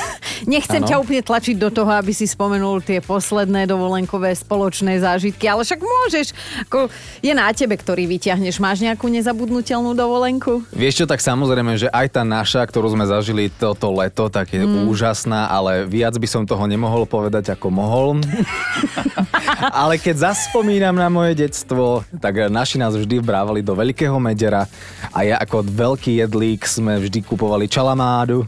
nechcem 0.48 0.80
Áno. 0.84 0.88
ťa 0.88 0.96
úplne 1.00 1.22
tlačiť 1.22 1.56
do 1.56 1.70
toho, 1.70 1.88
aby 1.94 2.12
si 2.12 2.26
spomenul 2.26 2.82
tie 2.82 2.98
posledné 2.98 3.64
dovolenkové 3.70 4.34
spoločné 4.34 4.98
zážitky, 5.00 5.46
ale 5.46 5.62
však 5.64 5.80
môžeš. 5.80 6.26
Ako 6.68 6.90
je 7.22 7.32
na 7.32 7.48
tebe, 7.54 7.78
ktorý 7.78 8.10
vyťahneš. 8.10 8.58
Máš 8.58 8.82
nejakú 8.82 9.06
nezabudnutelnú 9.08 9.94
dovolenku? 9.94 10.66
Vieš 10.74 11.02
čo, 11.02 11.06
tak 11.06 11.22
samozrejme, 11.22 11.78
že 11.78 11.88
aj 11.88 12.18
tá 12.18 12.22
naša, 12.26 12.66
ktorú 12.66 12.92
sme 12.92 13.06
zažili 13.06 13.48
toto 13.48 13.94
leto, 13.94 14.26
tak 14.28 14.50
je 14.52 14.66
mm. 14.66 14.90
úžasná, 14.90 15.48
ale 15.48 15.86
viac 15.86 16.18
by 16.18 16.28
som 16.28 16.42
toho 16.44 16.66
nemohol 16.66 17.06
povedať, 17.06 17.54
ako 17.54 17.66
mohol. 17.70 18.06
ale 19.60 19.98
keď 19.98 20.30
zaspomínam 20.30 20.94
na 20.94 21.10
moje 21.10 21.34
detstvo, 21.34 22.06
tak 22.22 22.46
naši 22.48 22.78
nás 22.78 22.94
vždy 22.94 23.18
vrávali 23.18 23.60
do 23.60 23.74
Veľkého 23.74 24.14
Medera 24.22 24.70
a 25.10 25.18
ja 25.26 25.36
ako 25.38 25.66
veľký 25.66 26.22
jedlík 26.22 26.62
sme 26.62 26.98
vždy 26.98 27.26
kupovali 27.26 27.66
čalamádu 27.66 28.46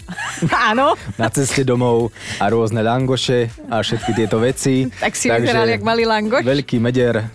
Áno, 0.70 0.94
na 1.18 1.26
ceste 1.28 1.66
domov 1.66 2.14
a 2.38 2.46
rôzne 2.46 2.80
langoše 2.80 3.50
a 3.66 3.82
všetky 3.82 4.10
tieto 4.14 4.38
veci. 4.38 4.86
tak 4.88 5.18
si 5.18 5.26
vyzeral 5.28 5.66
jak 5.66 5.82
malý 5.82 6.06
langoš 6.06 6.42
Veľký 6.46 6.78
Meder 6.78 7.26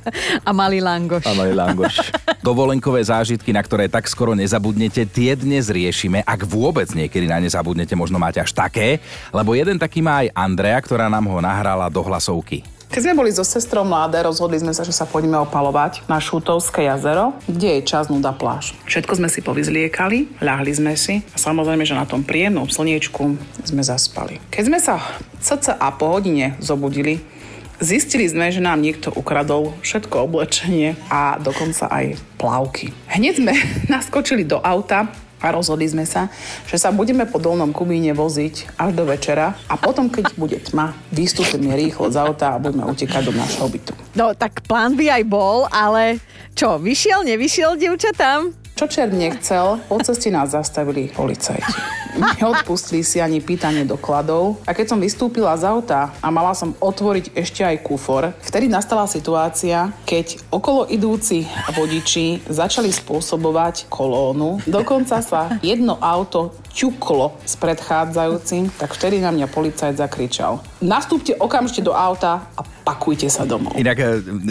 a 0.41 0.49
malý 0.55 0.79
langoš. 0.79 1.23
a 1.27 1.31
malý 1.35 1.53
langoš. 1.53 1.95
Dovolenkové 2.39 3.01
zážitky, 3.03 3.49
na 3.51 3.61
ktoré 3.61 3.89
tak 3.89 4.05
skoro 4.05 4.37
nezabudnete, 4.37 5.03
tie 5.09 5.33
dnes 5.33 5.67
riešime. 5.67 6.21
Ak 6.23 6.45
vôbec 6.45 6.87
niekedy 6.93 7.25
na 7.25 7.41
ne 7.41 7.49
zabudnete, 7.49 7.97
možno 7.97 8.21
máte 8.21 8.37
až 8.37 8.53
také, 8.53 9.01
lebo 9.33 9.57
jeden 9.57 9.81
taký 9.81 9.99
má 9.99 10.21
aj 10.21 10.29
Andrea, 10.31 10.77
ktorá 10.77 11.09
nám 11.09 11.25
ho 11.25 11.39
nahrala 11.41 11.89
do 11.89 12.05
hlasovky. 12.05 12.74
Keď 12.91 13.01
sme 13.01 13.17
boli 13.17 13.31
so 13.33 13.43
sestrou 13.43 13.83
mladé, 13.83 14.21
rozhodli 14.21 14.61
sme 14.61 14.71
sa, 14.71 14.85
že 14.85 14.93
sa 14.93 15.09
poďme 15.09 15.41
opalovať 15.43 16.05
na 16.05 16.21
Šútovské 16.21 16.85
jazero, 16.85 17.35
kde 17.49 17.79
je 17.79 17.87
čas 17.87 18.07
nuda 18.07 18.31
pláž. 18.31 18.77
Všetko 18.87 19.19
sme 19.19 19.29
si 19.31 19.41
povyzliekali, 19.41 20.39
ľahli 20.39 20.71
sme 20.71 20.93
si 20.95 21.25
a 21.33 21.37
samozrejme, 21.37 21.83
že 21.83 21.97
na 21.97 22.07
tom 22.07 22.21
príjemnom 22.23 22.69
slniečku 22.69 23.35
sme 23.65 23.81
zaspali. 23.81 24.37
Keď 24.53 24.63
sme 24.67 24.79
sa 24.79 25.01
cca 25.41 25.75
po 25.97 26.13
hodine 26.13 26.55
zobudili, 26.61 27.35
Zistili 27.75 28.23
sme, 28.23 28.55
že 28.55 28.63
nám 28.63 28.79
niekto 28.79 29.11
ukradol 29.11 29.75
všetko 29.83 30.31
oblečenie 30.31 30.95
a 31.11 31.35
dokonca 31.35 31.91
aj 31.91 32.15
plavky. 32.39 32.95
Hneď 33.11 33.33
sme 33.35 33.51
naskočili 33.93 34.47
do 34.47 34.63
auta 34.63 35.11
a 35.45 35.55
rozhodli 35.55 35.85
sme 35.85 36.03
sa, 36.03 36.27
že 36.65 36.81
sa 36.81 36.89
budeme 36.89 37.29
po 37.29 37.37
Dolnom 37.37 37.69
Kubíne 37.69 38.11
voziť 38.17 38.81
až 38.81 38.91
do 38.97 39.05
večera 39.05 39.53
a 39.69 39.77
potom, 39.77 40.09
keď 40.09 40.33
bude 40.33 40.57
tma, 40.57 40.97
vystúpime 41.13 41.77
rýchlo 41.77 42.09
z 42.09 42.17
auta 42.17 42.57
a 42.57 42.61
budeme 42.61 42.83
utekať 42.89 43.21
do 43.29 43.33
našho 43.37 43.69
bytu. 43.69 43.93
No 44.17 44.33
tak 44.33 44.65
plán 44.65 44.97
by 44.97 45.21
aj 45.21 45.23
bol, 45.29 45.69
ale 45.69 46.17
čo, 46.57 46.81
vyšiel, 46.81 47.21
nevyšiel 47.27 47.77
dievčatám? 47.77 48.64
Čo 48.75 48.91
čert 48.91 49.15
nechcel, 49.15 49.79
po 49.87 50.03
ceste 50.03 50.27
nás 50.27 50.51
zastavili 50.51 51.07
policajti. 51.07 51.79
Neodpustili 52.19 53.07
si 53.07 53.23
ani 53.23 53.39
pýtanie 53.39 53.87
dokladov 53.87 54.59
a 54.67 54.75
keď 54.75 54.91
som 54.91 54.99
vystúpila 54.99 55.55
z 55.55 55.63
auta 55.63 56.11
a 56.19 56.27
mala 56.27 56.51
som 56.51 56.75
otvoriť 56.83 57.39
ešte 57.39 57.63
aj 57.63 57.79
kufor, 57.79 58.35
vtedy 58.43 58.67
nastala 58.67 59.07
situácia, 59.07 59.95
keď 60.03 60.43
okolo 60.51 60.91
idúci 60.91 61.47
vodiči 61.71 62.43
začali 62.51 62.91
spôsobovať 62.91 63.87
kolónu. 63.87 64.59
Dokonca 64.67 65.23
sa 65.23 65.55
jedno 65.63 65.95
auto 66.03 66.51
ťuklo 66.75 67.39
s 67.47 67.55
predchádzajúcim, 67.55 68.67
tak 68.75 68.91
vtedy 68.91 69.23
na 69.23 69.31
mňa 69.31 69.47
policajt 69.47 69.95
zakričal. 69.95 70.59
Nastúpte 70.83 71.31
okamžite 71.39 71.79
do 71.79 71.95
auta 71.95 72.51
a 72.51 72.61
pakujte 72.83 73.31
sa 73.31 73.47
domov. 73.47 73.79
Inak 73.79 73.97
e, 73.97 74.05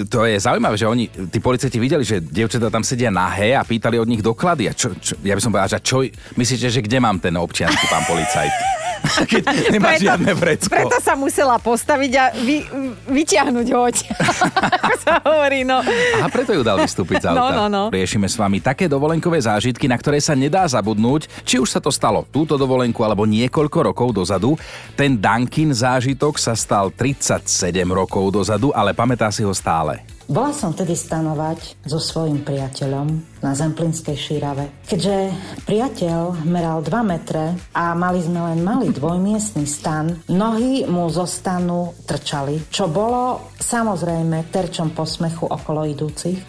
to 0.08 0.24
je 0.24 0.40
zaujímavé, 0.40 0.80
že 0.80 0.88
oni, 0.88 1.04
tí 1.28 1.38
policajti 1.38 1.76
videli, 1.76 2.02
že 2.02 2.24
dievčatá 2.24 2.72
tam 2.72 2.80
sedia 2.80 3.12
nahé 3.12 3.52
a 3.52 3.62
pýtali 3.62 4.00
od 4.00 4.08
nich 4.08 4.24
doklady. 4.24 4.66
A 4.66 4.72
čo, 4.72 4.96
čo, 4.96 5.20
ja 5.20 5.36
by 5.36 5.40
som 5.44 5.52
povedal, 5.52 5.76
že 5.76 5.84
čo, 5.84 6.00
myslíte, 6.40 6.72
že 6.72 6.80
kde 6.80 6.98
mám 6.98 7.20
ten 7.20 7.36
občiansky 7.36 7.84
pán 7.92 8.08
policajt? 8.08 8.83
Keď 9.30 9.42
nemá 9.70 9.94
žiadne 9.94 10.32
vrecko. 10.32 10.68
preto 10.68 10.96
sa 10.99 11.12
musela 11.14 11.56
postaviť 11.56 12.12
a 12.14 12.25
vy, 12.34 12.64
vyťahnuť 13.06 13.66
hoď. 13.68 13.94
Ako 14.76 14.92
sa 14.99 15.14
hovorí, 15.20 15.62
no. 15.62 15.84
A 16.18 16.26
preto 16.26 16.50
ju 16.50 16.61
dal 16.61 16.78
vystúpiť 16.78 17.23
z 17.23 17.26
No, 17.28 17.44
auta. 17.44 17.56
no, 17.56 17.64
no. 17.68 17.82
Riešime 17.88 18.25
s 18.25 18.34
vami 18.34 18.58
také 18.58 18.87
dovolenkové 18.87 19.38
zážitky, 19.38 19.84
na 19.84 19.94
ktoré 19.94 20.18
sa 20.18 20.32
nedá 20.32 20.64
zabudnúť, 20.64 21.28
či 21.42 21.56
už 21.56 21.68
sa 21.68 21.78
to 21.78 21.88
stalo 21.88 22.25
túto 22.25 22.54
dovolenku 22.54 23.00
alebo 23.00 23.25
niekoľko 23.25 23.92
rokov 23.92 24.08
dozadu. 24.14 24.56
Ten 24.92 25.14
Dunkin 25.14 25.70
zážitok 25.70 26.37
sa 26.37 26.54
stal 26.54 26.88
37 26.90 27.44
rokov 27.87 28.32
dozadu, 28.32 28.70
ale 28.70 28.92
pamätá 28.92 29.28
si 29.28 29.42
ho 29.42 29.52
stále. 29.52 30.13
Bola 30.24 30.56
som 30.56 30.72
vtedy 30.72 30.96
stanovať 30.96 31.84
so 31.84 32.00
svojím 32.00 32.40
priateľom 32.48 33.36
na 33.44 33.52
Zemplínskej 33.52 34.16
šírave. 34.16 34.72
Keďže 34.88 35.36
priateľ 35.68 36.48
meral 36.48 36.80
2 36.80 36.88
metre 37.04 37.52
a 37.76 37.92
mali 37.92 38.24
sme 38.24 38.40
len 38.40 38.64
malý 38.64 38.88
dvojmiestný 38.88 39.68
stan, 39.68 40.16
nohy 40.32 40.88
mu 40.88 41.12
zo 41.12 41.28
stanu 41.28 41.92
trčali, 42.08 42.72
čo 42.72 42.88
bolo 42.88 43.52
samozrejme 43.60 44.48
terčom 44.48 44.96
posmechu 44.96 45.44
okolo 45.44 45.84
idúcich. 45.84 46.40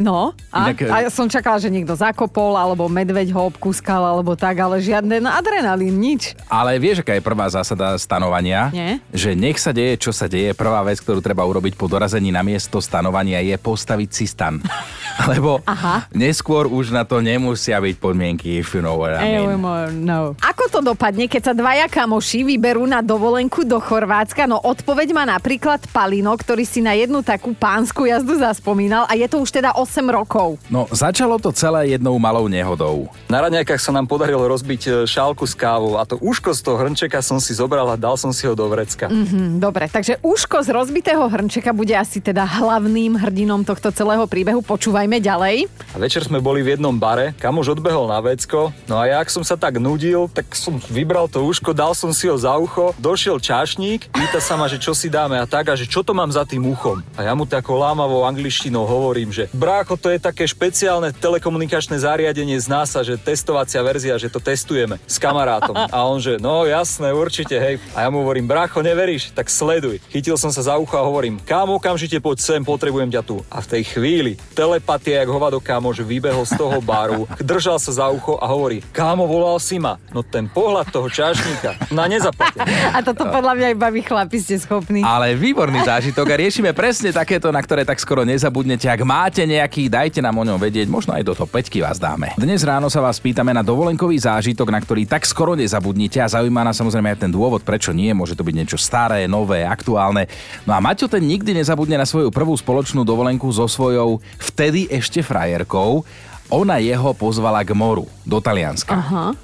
No, 0.00 0.32
a, 0.48 0.72
Inak, 0.72 0.80
e- 0.80 0.88
a 0.88 0.96
ja 1.04 1.10
som 1.12 1.28
čakala, 1.28 1.60
že 1.60 1.68
niekto 1.68 1.92
zakopol, 1.92 2.56
alebo 2.56 2.88
medveď 2.88 3.28
ho 3.36 3.52
obkúskal, 3.52 4.00
alebo 4.00 4.32
tak, 4.32 4.56
ale 4.56 4.80
žiadne 4.80 5.20
adrenalín, 5.28 6.00
nič. 6.00 6.32
Ale 6.48 6.80
vieš, 6.80 7.04
aká 7.04 7.20
je 7.20 7.22
prvá 7.24 7.46
zásada 7.52 7.94
stanovania? 8.00 8.72
Nie. 8.72 9.04
Že 9.12 9.30
nech 9.36 9.58
sa 9.60 9.76
deje, 9.76 10.00
čo 10.00 10.16
sa 10.16 10.26
deje. 10.32 10.56
Prvá 10.56 10.80
vec, 10.80 10.96
ktorú 10.96 11.20
treba 11.20 11.44
urobiť 11.44 11.76
po 11.76 11.86
dorazení 11.86 12.32
na 12.32 12.40
namiesto 12.44 12.76
stanovania 12.84 13.40
je 13.40 13.56
postaviť 13.56 14.10
si 14.12 14.28
stan. 14.28 14.60
Lebo 15.32 15.64
Aha. 15.64 16.04
neskôr 16.12 16.68
už 16.68 16.92
na 16.92 17.08
to 17.08 17.24
nemusia 17.24 17.80
byť 17.80 17.96
podmienky, 17.96 18.60
if 18.60 18.76
you 18.76 18.84
know 18.84 19.00
what 19.00 19.16
I 19.16 19.40
mean. 19.40 20.04
no. 20.04 20.36
Ako 20.44 20.68
to 20.68 20.84
dopadne, 20.84 21.24
keď 21.24 21.40
sa 21.40 21.54
dvaja 21.56 21.88
kamoši 21.88 22.44
vyberú 22.44 22.84
na 22.84 23.00
dovolenku 23.00 23.64
do 23.64 23.80
Chorvátska? 23.80 24.44
No 24.44 24.60
odpoveď 24.60 25.16
má 25.16 25.24
napríklad 25.24 25.80
Palino, 25.88 26.36
ktorý 26.36 26.68
si 26.68 26.84
na 26.84 26.92
jednu 26.92 27.24
takú 27.24 27.56
pánsku 27.56 28.04
jazdu 28.04 28.36
zaspomínal 28.36 29.08
a 29.08 29.16
je 29.16 29.24
to 29.30 29.40
už 29.40 29.54
teda 29.54 29.72
8 29.72 30.04
rokov. 30.10 30.60
No, 30.68 30.84
začalo 30.90 31.40
to 31.40 31.54
celé 31.54 31.96
jednou 31.96 32.18
malou 32.20 32.50
nehodou. 32.50 33.08
Na 33.30 33.40
raňajkách 33.40 33.80
sa 33.80 33.94
nám 33.94 34.10
podarilo 34.10 34.44
rozbiť 34.50 34.82
e, 34.84 34.90
šálku 35.06 35.46
s 35.46 35.54
kávou 35.54 35.96
a 35.96 36.02
to 36.02 36.18
úško 36.18 36.50
z 36.50 36.60
toho 36.60 36.76
hrnčeka 36.76 37.22
som 37.22 37.38
si 37.38 37.54
zobral 37.54 37.86
a 37.86 37.96
dal 37.96 38.18
som 38.18 38.34
si 38.34 38.44
ho 38.50 38.58
do 38.58 38.66
vrecka. 38.66 39.06
Mhm, 39.06 39.62
dobre, 39.62 39.86
takže 39.86 40.18
úško 40.26 40.66
z 40.66 40.74
rozbitého 40.74 41.22
hrnčeka 41.30 41.70
bude 41.70 41.94
asi 41.94 42.18
teda 42.18 42.33
hlavným 42.42 43.14
hrdinom 43.14 43.62
tohto 43.62 43.94
celého 43.94 44.26
príbehu. 44.26 44.58
Počúvajme 44.58 45.22
ďalej. 45.22 45.70
A 45.94 46.02
večer 46.02 46.26
sme 46.26 46.42
boli 46.42 46.66
v 46.66 46.74
jednom 46.74 46.98
bare, 46.98 47.38
kam 47.38 47.62
už 47.62 47.78
odbehol 47.78 48.10
na 48.10 48.18
vecko, 48.18 48.74
no 48.90 48.98
a 48.98 49.06
ja, 49.06 49.22
ak 49.22 49.30
som 49.30 49.46
sa 49.46 49.54
tak 49.54 49.78
nudil, 49.78 50.26
tak 50.34 50.50
som 50.58 50.82
vybral 50.90 51.30
to 51.30 51.46
úško, 51.46 51.70
dal 51.70 51.94
som 51.94 52.10
si 52.10 52.26
ho 52.26 52.34
za 52.34 52.58
ucho, 52.58 52.90
došiel 52.98 53.38
čašník, 53.38 54.10
pýta 54.10 54.42
sa 54.42 54.58
ma, 54.58 54.66
že 54.66 54.82
čo 54.82 54.90
si 54.90 55.06
dáme 55.06 55.38
a 55.38 55.46
tak 55.46 55.70
a 55.70 55.78
že 55.78 55.86
čo 55.86 56.02
to 56.02 56.10
mám 56.10 56.34
za 56.34 56.42
tým 56.42 56.66
uchom. 56.66 56.98
A 57.14 57.22
ja 57.22 57.38
mu 57.38 57.46
takou 57.46 57.78
lámavou 57.78 58.26
angličtinou 58.26 58.82
hovorím, 58.82 59.30
že 59.30 59.46
brácho, 59.54 59.94
to 59.94 60.10
je 60.10 60.18
také 60.18 60.42
špeciálne 60.50 61.14
telekomunikačné 61.14 62.02
zariadenie 62.02 62.58
z 62.58 62.66
NASA, 62.66 63.06
že 63.06 63.14
testovacia 63.14 63.78
verzia, 63.86 64.18
že 64.18 64.26
to 64.26 64.42
testujeme 64.42 64.98
s 65.06 65.22
kamarátom. 65.22 65.76
A 65.76 65.98
on 66.08 66.24
že, 66.24 66.40
no 66.40 66.64
jasné, 66.64 67.12
určite, 67.12 67.52
hej. 67.60 67.76
A 67.92 68.06
ja 68.06 68.08
mu 68.08 68.24
hovorím, 68.24 68.48
brácho, 68.48 68.80
neveríš? 68.80 69.36
Tak 69.36 69.52
sleduj. 69.52 70.00
Chytil 70.08 70.40
som 70.40 70.48
sa 70.48 70.64
za 70.64 70.80
ucho 70.80 70.96
a 70.96 71.04
hovorím, 71.04 71.36
kámo, 71.44 71.76
okamžite 71.76 72.16
poď 72.24 72.40
sem, 72.40 72.64
potrebujem 72.64 73.12
ťa 73.12 73.20
tu. 73.20 73.44
A 73.52 73.60
v 73.60 73.68
tej 73.68 73.82
chvíli 73.84 74.32
telepatia, 74.56 75.20
jak 75.20 75.28
hovado 75.28 75.60
kámoš, 75.60 76.00
vybehol 76.00 76.48
z 76.48 76.56
toho 76.56 76.80
baru, 76.80 77.28
držal 77.36 77.76
sa 77.76 77.92
za 77.92 78.08
ucho 78.08 78.40
a 78.40 78.48
hovorí, 78.48 78.80
kámo, 78.96 79.28
volal 79.28 79.60
si 79.60 79.76
ma. 79.76 80.00
No 80.08 80.24
ten 80.24 80.48
pohľad 80.48 80.88
toho 80.88 81.12
čašníka 81.12 81.76
na 81.92 82.08
nezaplatenie. 82.08 82.96
A 82.96 83.04
toto 83.04 83.28
podľa 83.28 83.52
mňa 83.60 83.68
iba 83.76 83.92
vy 83.92 84.00
chlapi 84.00 84.40
ste 84.40 84.56
schopní. 84.56 85.04
Ale 85.04 85.36
výborný 85.36 85.84
zážitok 85.84 86.24
a 86.32 86.40
riešime 86.40 86.72
presne 86.72 87.12
takéto, 87.12 87.52
na 87.52 87.60
ktoré 87.60 87.84
tak 87.84 88.00
skoro 88.00 88.24
nezabudnete. 88.24 88.88
Ak 88.88 89.04
máte 89.04 89.44
nejaký, 89.44 89.92
dajte 89.92 90.24
nám 90.24 90.40
o 90.40 90.48
ňom 90.48 90.56
vedieť, 90.56 90.88
možno 90.88 91.12
aj 91.12 91.28
do 91.28 91.36
to 91.36 91.44
peťky 91.44 91.84
vás 91.84 92.00
dáme. 92.00 92.32
Dnes 92.40 92.64
ráno 92.64 92.88
sa 92.88 93.04
vás 93.04 93.20
pýtame 93.20 93.52
na 93.52 93.60
dovolenkový 93.60 94.16
zážitok, 94.16 94.72
na 94.72 94.80
ktorý 94.80 95.04
tak 95.04 95.28
skoro 95.28 95.52
nezabudnite 95.52 96.24
a 96.24 96.32
zaujíma 96.32 96.64
nás 96.64 96.80
samozrejme 96.80 97.12
aj 97.12 97.28
ten 97.28 97.32
dôvod, 97.34 97.60
prečo 97.60 97.92
nie. 97.92 98.16
Môže 98.16 98.32
to 98.32 98.46
byť 98.46 98.54
niečo 98.56 98.80
staré, 98.80 99.28
nové, 99.28 99.60
aktuálne. 99.68 100.24
No 100.64 100.72
a 100.72 100.80
Maťo 100.80 101.04
ten 101.04 101.20
nikdy 101.20 101.60
nezabudne 101.60 102.00
na 102.00 102.06
svoju 102.14 102.30
prvú 102.30 102.54
spoločnú 102.54 103.02
dovolenku 103.02 103.50
so 103.50 103.66
svojou 103.66 104.22
vtedy 104.38 104.86
ešte 104.86 105.18
frajerkou. 105.18 106.06
Ona 106.46 106.78
jeho 106.78 107.10
pozvala 107.10 107.66
k 107.66 107.74
moru, 107.74 108.06
do 108.22 108.38
Talianska. 108.38 108.94
Aha. 108.94 109.34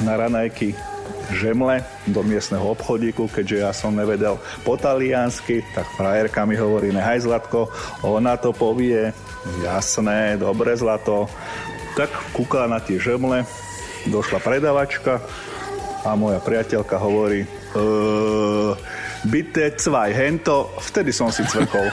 na 0.00 0.14
ranajky 0.16 0.72
žemle 1.36 1.84
do 2.08 2.24
miestneho 2.24 2.64
obchodíku, 2.72 3.28
keďže 3.28 3.56
ja 3.60 3.70
som 3.76 3.92
nevedel 3.92 4.40
po 4.64 4.80
taliansky, 4.80 5.60
tak 5.76 5.84
frajerka 6.00 6.48
mi 6.48 6.56
hovorí, 6.56 6.96
nehaj 6.96 7.28
Zlatko, 7.28 7.68
ona 8.00 8.40
to 8.40 8.56
povie, 8.56 9.12
jasné, 9.60 10.40
dobre 10.40 10.72
Zlato. 10.80 11.28
Tak 11.92 12.08
kúkala 12.32 12.72
na 12.72 12.80
tie 12.80 12.96
žemle, 12.96 13.44
došla 14.08 14.40
predavačka 14.40 15.20
a 16.08 16.16
moja 16.16 16.40
priateľka 16.40 16.96
hovorí, 16.96 17.44
eee, 17.44 18.72
bitte 19.22 19.74
zwei 19.74 20.10
hento, 20.10 20.70
vtedy 20.80 21.10
som 21.10 21.28
si 21.28 21.42
cvrkol. 21.42 21.88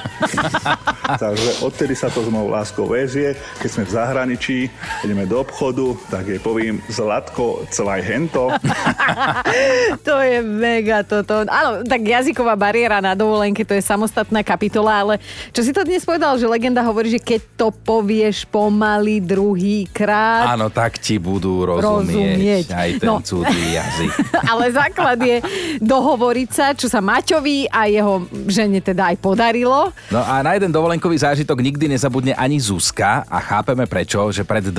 Takže 1.19 1.62
odtedy 1.62 1.91
sa 1.91 2.07
to 2.07 2.19
s 2.19 2.27
mojou 2.27 2.50
láskou 2.50 2.86
väzie. 2.86 3.31
Keď 3.57 3.69
sme 3.69 3.84
v 3.84 3.91
zahraničí, 3.91 4.57
ideme 5.01 5.24
do 5.24 5.39
obchodu, 5.39 5.96
tak 6.07 6.27
jej 6.27 6.38
poviem 6.38 6.84
Zlatko, 6.86 7.63
zwei 7.69 8.00
hento. 8.00 8.51
to 10.07 10.15
je 10.17 10.39
mega 10.39 11.01
toto. 11.01 11.43
Áno, 11.43 11.81
tak 11.81 12.01
jazyková 12.01 12.53
bariéra 12.53 13.00
na 13.00 13.13
dovolenke, 13.13 13.63
to 13.63 13.72
je 13.72 13.81
samostatná 13.81 14.41
kapitola, 14.41 14.93
ale 14.98 15.13
čo 15.51 15.62
si 15.62 15.72
to 15.72 15.81
dnes 15.81 16.03
povedal, 16.03 16.36
že 16.36 16.46
legenda 16.46 16.81
hovorí, 16.81 17.10
že 17.10 17.19
keď 17.19 17.41
to 17.55 17.67
povieš 17.74 18.43
pomaly 18.46 19.19
druhý 19.19 19.88
krát. 19.88 20.53
Áno, 20.53 20.67
tak 20.67 20.98
ti 20.98 21.17
budú 21.17 21.63
rozumieť, 21.65 21.88
Rozumieť. 22.07 22.67
aj 22.69 22.89
ten 22.98 23.07
No. 23.07 23.24
cudzí 23.24 23.63
jazyk. 23.72 24.12
Ale 24.51 24.65
základ 24.69 25.17
je 25.17 25.38
dohovoriť 25.79 26.50
sa, 26.50 26.66
čo 26.72 26.87
sa 26.87 27.00
Maťovi 27.18 27.66
a 27.74 27.90
jeho 27.90 28.30
žene 28.46 28.77
teda 28.77 29.10
aj 29.10 29.18
podarilo. 29.18 29.90
No 30.14 30.22
a 30.22 30.46
na 30.46 30.53
jeden 30.53 30.70
dovolenkový 30.70 31.18
zážitok 31.18 31.66
nikdy 31.66 31.98
nezabudne 31.98 32.38
ani 32.38 32.62
Zuzka 32.62 33.25
a 33.25 33.42
chápeme 33.42 33.90
prečo, 33.90 34.30
že 34.30 34.46
pred 34.46 34.70
12 34.70 34.77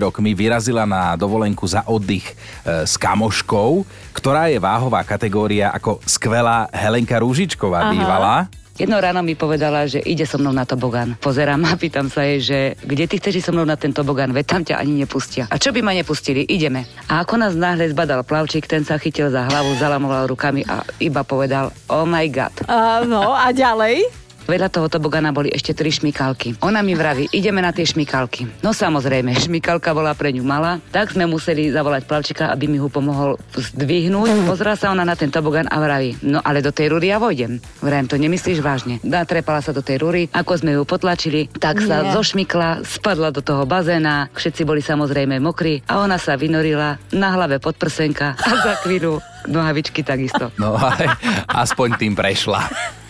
rokmi 0.00 0.32
vyrazila 0.32 0.88
na 0.88 1.12
dovolenku 1.12 1.68
za 1.68 1.84
oddych 1.84 2.32
e, 2.32 2.88
s 2.88 2.96
kamoškou, 2.96 3.84
ktorá 4.16 4.48
je 4.48 4.56
váhová 4.56 5.04
kategória 5.04 5.68
ako 5.76 6.00
skvelá 6.08 6.72
Helenka 6.72 7.20
Rúžičková 7.20 7.84
Aha. 7.84 7.92
bývala. 7.92 8.34
Jedno 8.74 8.98
ráno 8.98 9.22
mi 9.22 9.38
povedala, 9.38 9.86
že 9.86 10.02
ide 10.02 10.26
so 10.26 10.34
mnou 10.34 10.50
na 10.50 10.66
tobogán. 10.66 11.14
Pozerám 11.22 11.62
a 11.62 11.78
pýtam 11.78 12.10
sa 12.10 12.26
jej, 12.26 12.38
že 12.42 12.58
kde 12.82 13.06
ty 13.06 13.22
chceš 13.22 13.38
ísť 13.38 13.46
so 13.46 13.54
mnou 13.54 13.62
na 13.62 13.78
ten 13.78 13.94
tobogán, 13.94 14.34
veď 14.34 14.46
tam 14.50 14.62
ťa 14.66 14.82
ani 14.82 14.98
nepustia. 15.06 15.46
A 15.46 15.62
čo 15.62 15.70
by 15.70 15.78
ma 15.78 15.94
nepustili? 15.94 16.42
Ideme. 16.42 16.82
A 17.06 17.22
ako 17.22 17.38
nás 17.38 17.54
náhle 17.54 17.86
zbadal 17.94 18.26
plavčík, 18.26 18.66
ten 18.66 18.82
sa 18.82 18.98
chytil 18.98 19.30
za 19.30 19.46
hlavu, 19.46 19.78
zalamoval 19.78 20.26
rukami 20.26 20.66
a 20.66 20.82
iba 20.98 21.22
povedal, 21.22 21.70
oh 21.86 22.02
my 22.02 22.26
god. 22.34 22.50
Áno, 22.66 23.30
a 23.30 23.54
ďalej? 23.54 24.23
Vedľa 24.44 24.68
toho 24.68 24.92
tobogana 24.92 25.32
boli 25.32 25.48
ešte 25.48 25.72
tri 25.72 25.88
šmikalky. 25.88 26.60
Ona 26.60 26.84
mi 26.84 26.92
vraví, 26.92 27.32
ideme 27.32 27.64
na 27.64 27.72
tie 27.72 27.88
šmikalky. 27.88 28.60
No 28.60 28.76
samozrejme, 28.76 29.32
šmikalka 29.48 29.96
bola 29.96 30.12
pre 30.12 30.36
ňu 30.36 30.44
malá, 30.44 30.84
tak 30.92 31.16
sme 31.16 31.24
museli 31.24 31.72
zavolať 31.72 32.04
plavčika, 32.04 32.52
aby 32.52 32.68
mi 32.68 32.76
ho 32.76 32.92
pomohol 32.92 33.40
zdvihnúť. 33.56 34.44
Pozrela 34.44 34.76
sa 34.76 34.92
ona 34.92 35.08
na 35.08 35.16
ten 35.16 35.32
tobogan 35.32 35.64
a 35.72 35.80
vraví, 35.80 36.20
no 36.20 36.44
ale 36.44 36.60
do 36.60 36.70
tej 36.70 36.92
rúry 36.92 37.08
ja 37.08 37.16
vojdem. 37.16 37.56
Vrajem, 37.80 38.06
to 38.08 38.20
nemyslíš 38.20 38.60
vážne. 38.60 39.00
Natrepala 39.00 39.64
sa 39.64 39.72
do 39.72 39.80
tej 39.80 40.00
rúry, 40.04 40.28
ako 40.28 40.52
sme 40.60 40.76
ju 40.76 40.82
potlačili, 40.84 41.48
tak 41.56 41.80
sa 41.80 42.04
Nie. 42.04 42.12
zošmikla, 42.12 42.84
spadla 42.84 43.32
do 43.32 43.40
toho 43.40 43.64
bazéna, 43.64 44.28
všetci 44.36 44.62
boli 44.68 44.84
samozrejme 44.84 45.40
mokrí 45.40 45.80
a 45.88 46.04
ona 46.04 46.20
sa 46.20 46.36
vynorila 46.36 47.00
na 47.16 47.28
hlave 47.32 47.58
podprsenka 47.64 48.36
a 48.36 48.50
za 48.60 48.74
chvíľu 48.84 49.24
nohavičky 49.48 50.04
takisto. 50.04 50.52
No 50.60 50.76
ale 50.76 51.08
aspoň 51.48 51.96
tým 51.96 52.12
prešla. 52.12 52.60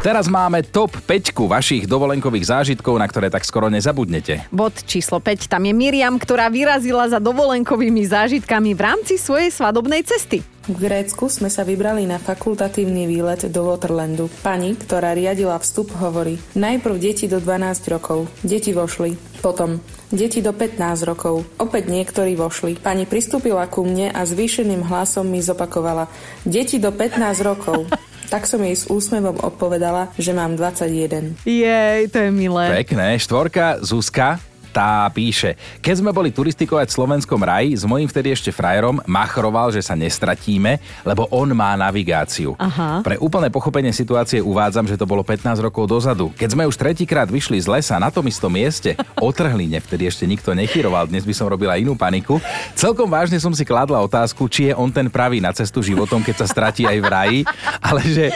Teraz 0.00 0.32
máme 0.32 0.64
top 0.64 0.96
5 0.96 1.36
vašich 1.44 1.84
dovolenkových 1.84 2.48
zážitkov, 2.48 2.96
na 2.96 3.04
ktoré 3.04 3.28
tak 3.28 3.44
skoro 3.44 3.68
nezabudnete. 3.68 4.48
Bod 4.48 4.72
číslo 4.88 5.20
5. 5.20 5.44
Tam 5.44 5.60
je 5.60 5.76
Miriam, 5.76 6.16
ktorá 6.16 6.48
vyrazila 6.48 7.04
za 7.04 7.20
dovolenkovými 7.20 8.08
zážitkami 8.08 8.72
v 8.72 8.80
rámci 8.80 9.20
svojej 9.20 9.52
svadobnej 9.52 10.00
cesty. 10.00 10.40
V 10.72 10.76
Grécku 10.80 11.28
sme 11.28 11.52
sa 11.52 11.68
vybrali 11.68 12.08
na 12.08 12.16
fakultatívny 12.16 13.04
výlet 13.04 13.52
do 13.52 13.68
Waterlandu. 13.68 14.32
Pani, 14.40 14.72
ktorá 14.72 15.12
riadila 15.12 15.60
vstup, 15.60 15.92
hovorí 16.00 16.40
Najprv 16.56 16.96
deti 16.96 17.28
do 17.28 17.36
12 17.36 17.92
rokov. 17.92 18.24
Deti 18.40 18.72
vošli. 18.72 19.20
Potom 19.44 19.84
deti 20.08 20.40
do 20.40 20.56
15 20.56 20.80
rokov. 21.04 21.44
Opäť 21.60 21.92
niektorí 21.92 22.40
vošli. 22.40 22.80
Pani 22.80 23.04
pristúpila 23.04 23.68
ku 23.68 23.84
mne 23.84 24.16
a 24.16 24.24
zvýšeným 24.24 24.80
hlasom 24.80 25.28
mi 25.28 25.44
zopakovala 25.44 26.08
Deti 26.48 26.80
do 26.80 26.88
15 26.88 27.44
rokov. 27.44 27.84
Tak 28.30 28.46
som 28.46 28.62
jej 28.62 28.78
s 28.78 28.86
úsmevom 28.86 29.42
odpovedala, 29.42 30.14
že 30.14 30.30
mám 30.30 30.54
21. 30.54 31.34
Jej, 31.42 32.00
to 32.14 32.18
je 32.22 32.30
milé. 32.30 32.70
Pekné. 32.86 33.18
Štvorka, 33.18 33.82
Zuzka, 33.82 34.38
tá 34.70 35.10
píše, 35.10 35.58
keď 35.82 35.94
sme 36.00 36.10
boli 36.14 36.30
turistikovať 36.30 36.86
v 36.88 36.96
slovenskom 36.96 37.42
raji, 37.42 37.74
s 37.74 37.84
mojím 37.84 38.06
vtedy 38.06 38.30
ešte 38.30 38.54
frajerom 38.54 39.02
machroval, 39.04 39.74
že 39.74 39.82
sa 39.82 39.98
nestratíme, 39.98 40.78
lebo 41.02 41.26
on 41.34 41.50
má 41.52 41.74
navigáciu. 41.74 42.54
Aha. 42.56 43.02
Pre 43.02 43.18
úplné 43.18 43.50
pochopenie 43.50 43.90
situácie 43.90 44.38
uvádzam, 44.38 44.86
že 44.86 44.94
to 44.94 45.06
bolo 45.08 45.26
15 45.26 45.58
rokov 45.58 45.90
dozadu. 45.90 46.30
Keď 46.38 46.48
sme 46.54 46.64
už 46.70 46.78
tretíkrát 46.78 47.26
vyšli 47.26 47.58
z 47.58 47.66
lesa 47.66 47.98
na 47.98 48.08
tom 48.08 48.24
istom 48.30 48.54
mieste, 48.54 48.94
o 49.24 49.28
trhlíne, 49.34 49.82
vtedy 49.82 50.06
ešte 50.06 50.24
nikto 50.24 50.54
nechyroval, 50.54 51.10
dnes 51.10 51.26
by 51.26 51.34
som 51.34 51.50
robila 51.50 51.74
inú 51.74 51.98
paniku, 51.98 52.38
celkom 52.78 53.10
vážne 53.10 53.42
som 53.42 53.50
si 53.50 53.66
kladla 53.66 53.98
otázku, 54.00 54.46
či 54.46 54.70
je 54.70 54.74
on 54.78 54.88
ten 54.94 55.10
pravý 55.10 55.42
na 55.42 55.50
cestu 55.50 55.82
životom, 55.82 56.22
keď 56.22 56.44
sa 56.44 56.46
stratí 56.46 56.84
aj 56.86 56.98
v 57.00 57.06
raji, 57.08 57.40
ale 57.80 58.02
že 58.04 58.26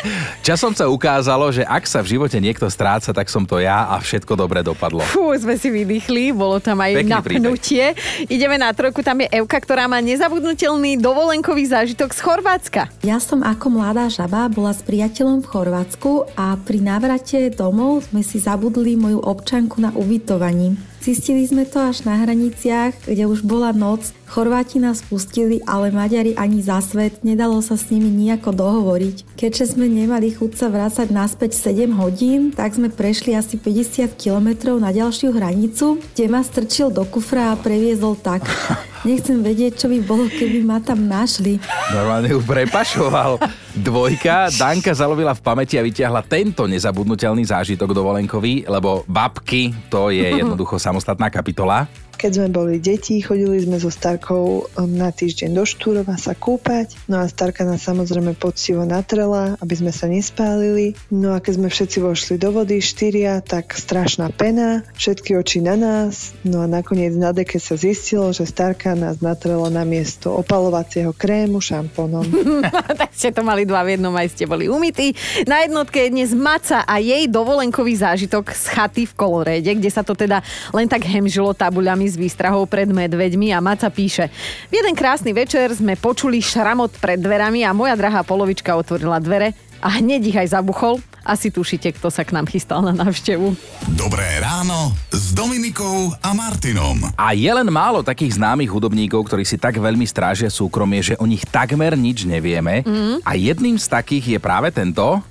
časom 0.40 0.72
sa 0.72 0.88
ukázalo, 0.88 1.52
že 1.52 1.62
ak 1.62 1.84
sa 1.84 2.00
v 2.00 2.16
živote 2.16 2.40
niekto 2.40 2.66
stráca, 2.66 3.12
tak 3.12 3.28
som 3.28 3.44
to 3.44 3.60
ja 3.60 3.92
a 3.92 4.00
všetko 4.00 4.32
dobre 4.34 4.64
dopadlo. 4.64 5.04
Fú, 5.04 5.28
sme 5.36 5.60
si 5.60 5.68
vydýchli, 5.68 6.23
bolo 6.30 6.62
tam 6.62 6.80
aj 6.80 7.02
Pekný 7.02 7.10
napnutie. 7.10 7.84
Ideme 8.30 8.56
na 8.56 8.70
trojku, 8.70 9.02
tam 9.02 9.20
je 9.20 9.28
Evka, 9.28 9.58
ktorá 9.58 9.90
má 9.90 9.98
nezabudnutelný 9.98 10.96
dovolenkový 11.02 11.66
zážitok 11.66 12.14
z 12.14 12.20
Chorvátska. 12.22 12.82
Ja 13.02 13.18
som 13.18 13.42
ako 13.42 13.82
mladá 13.82 14.06
žaba 14.06 14.46
bola 14.46 14.70
s 14.70 14.80
priateľom 14.86 15.42
v 15.42 15.50
Chorvátsku 15.50 16.30
a 16.38 16.54
pri 16.56 16.78
návrate 16.80 17.50
domov 17.50 18.06
sme 18.08 18.22
si 18.22 18.38
zabudli 18.38 18.94
moju 18.94 19.18
občanku 19.20 19.82
na 19.82 19.90
ubytovaní. 19.92 20.93
Zistili 21.04 21.44
sme 21.44 21.68
to 21.68 21.84
až 21.84 22.08
na 22.08 22.16
hraniciach, 22.16 23.04
kde 23.04 23.28
už 23.28 23.44
bola 23.44 23.76
noc. 23.76 24.16
Chorváti 24.24 24.80
nás 24.80 25.04
pustili, 25.04 25.60
ale 25.68 25.92
Maďari 25.92 26.32
ani 26.32 26.64
za 26.64 26.80
svet. 26.80 27.20
Nedalo 27.20 27.60
sa 27.60 27.76
s 27.76 27.92
nimi 27.92 28.08
nejako 28.08 28.56
dohovoriť. 28.56 29.36
Keďže 29.36 29.76
sme 29.76 29.84
nemali 29.84 30.32
chuť 30.32 30.56
sa 30.56 30.72
vrácať 30.72 31.12
naspäť 31.12 31.60
7 31.60 31.92
hodín, 32.00 32.56
tak 32.56 32.72
sme 32.72 32.88
prešli 32.88 33.36
asi 33.36 33.60
50 33.60 34.16
kilometrov 34.16 34.80
na 34.80 34.96
ďalšiu 34.96 35.36
hranicu, 35.36 36.00
kde 36.16 36.24
ma 36.32 36.40
strčil 36.40 36.88
do 36.88 37.04
kufra 37.04 37.52
a 37.52 37.60
previezol 37.60 38.16
tak. 38.16 38.48
Nechcem 39.04 39.44
vedieť, 39.44 39.84
čo 39.84 39.92
by 39.92 40.00
bolo, 40.08 40.24
keby 40.32 40.64
ma 40.64 40.80
tam 40.80 41.04
našli. 41.04 41.60
Normálne 41.92 42.32
ju 42.32 42.40
prepašoval. 42.40 43.44
Dvojka, 43.74 44.54
Danka 44.54 44.94
zalovila 44.94 45.34
v 45.34 45.42
pamäti 45.42 45.74
a 45.74 45.82
vyťahla 45.82 46.22
tento 46.22 46.70
nezabudnutelný 46.70 47.42
zážitok 47.42 47.90
dovolenkový, 47.90 48.70
lebo 48.70 49.02
babky, 49.10 49.74
to 49.90 50.14
je 50.14 50.30
jednoducho 50.30 50.78
samostatná 50.78 51.26
kapitola. 51.26 51.90
Keď 52.14 52.30
sme 52.40 52.48
boli 52.48 52.78
deti, 52.78 53.18
chodili 53.20 53.60
sme 53.60 53.76
so 53.82 53.90
Starkou 53.90 54.46
um, 54.64 54.90
na 54.94 55.10
týždeň 55.10 55.50
do 55.52 55.64
Štúrova 55.66 56.14
sa 56.16 56.32
kúpať. 56.32 56.94
No 57.10 57.20
a 57.20 57.28
Starka 57.28 57.66
nás 57.66 57.82
samozrejme 57.84 58.38
poctivo 58.38 58.86
natrela, 58.86 59.58
aby 59.58 59.74
sme 59.74 59.92
sa 59.92 60.06
nespálili. 60.06 60.94
No 61.10 61.34
a 61.34 61.42
keď 61.42 61.52
sme 61.58 61.68
všetci 61.68 61.98
vošli 62.00 62.34
do 62.38 62.54
vody, 62.54 62.78
štyria, 62.78 63.42
tak 63.42 63.74
strašná 63.74 64.30
pena, 64.30 64.86
všetky 64.94 65.34
oči 65.36 65.60
na 65.60 65.74
nás. 65.74 66.32
No 66.46 66.62
a 66.62 66.66
nakoniec 66.70 67.12
na 67.18 67.34
deke 67.34 67.58
sa 67.58 67.74
zistilo, 67.74 68.30
že 68.30 68.46
Starka 68.46 68.94
nás 68.94 69.18
natrela 69.18 69.68
na 69.68 69.82
miesto 69.82 70.32
opalovacieho 70.32 71.12
krému 71.12 71.58
šampónom. 71.58 72.24
tak 73.00 73.10
ste 73.12 73.34
to 73.34 73.42
mali 73.42 73.66
dva 73.66 73.82
v 73.82 73.98
jednom, 73.98 74.14
aj 74.14 74.32
ste 74.32 74.48
boli 74.48 74.70
umytí. 74.70 75.12
Na 75.50 75.66
jednotke 75.66 76.06
je 76.06 76.14
dnes 76.14 76.30
Maca 76.32 76.86
a 76.86 77.02
jej 77.02 77.26
dovolenkový 77.28 77.98
zážitok 77.98 78.54
z 78.54 78.64
chaty 78.70 79.02
v 79.04 79.12
Koloréde, 79.18 79.70
kde 79.74 79.90
sa 79.90 80.06
to 80.06 80.16
teda 80.16 80.40
len 80.72 80.86
tak 80.88 81.04
hemžilo 81.04 81.52
tabuľami 81.52 82.03
s 82.06 82.16
výstrahou 82.20 82.68
pred 82.68 82.88
medveďmi 82.88 83.52
a 83.52 83.58
Maca 83.58 83.88
píše. 83.88 84.28
V 84.68 84.72
jeden 84.78 84.94
krásny 84.94 85.32
večer 85.32 85.72
sme 85.74 85.96
počuli 85.96 86.40
šramot 86.40 86.96
pred 87.00 87.18
dverami 87.18 87.64
a 87.64 87.76
moja 87.76 87.96
drahá 87.96 88.22
polovička 88.22 88.76
otvorila 88.76 89.18
dvere 89.18 89.56
a 89.84 90.00
hneď 90.00 90.32
ich 90.32 90.38
aj 90.40 90.56
zabuchol. 90.56 91.04
Asi 91.24 91.48
tušíte, 91.48 91.88
kto 91.96 92.12
sa 92.12 92.20
k 92.20 92.36
nám 92.36 92.44
chystal 92.44 92.84
na 92.84 92.92
návštevu. 92.92 93.56
Dobré 93.96 94.44
ráno 94.44 94.92
s 95.08 95.32
Dominikou 95.32 96.12
a 96.20 96.36
Martinom. 96.36 97.00
A 97.16 97.32
je 97.32 97.48
len 97.48 97.64
málo 97.72 98.04
takých 98.04 98.36
známych 98.36 98.68
hudobníkov, 98.68 99.24
ktorí 99.24 99.44
si 99.48 99.56
tak 99.56 99.80
veľmi 99.80 100.04
strážia 100.04 100.52
súkromie, 100.52 101.00
že 101.00 101.16
o 101.16 101.24
nich 101.24 101.48
takmer 101.48 101.96
nič 101.96 102.28
nevieme. 102.28 102.84
Mhm. 102.84 103.24
A 103.24 103.40
jedným 103.40 103.80
z 103.80 103.86
takých 103.88 104.36
je 104.36 104.38
práve 104.40 104.68
tento. 104.68 105.24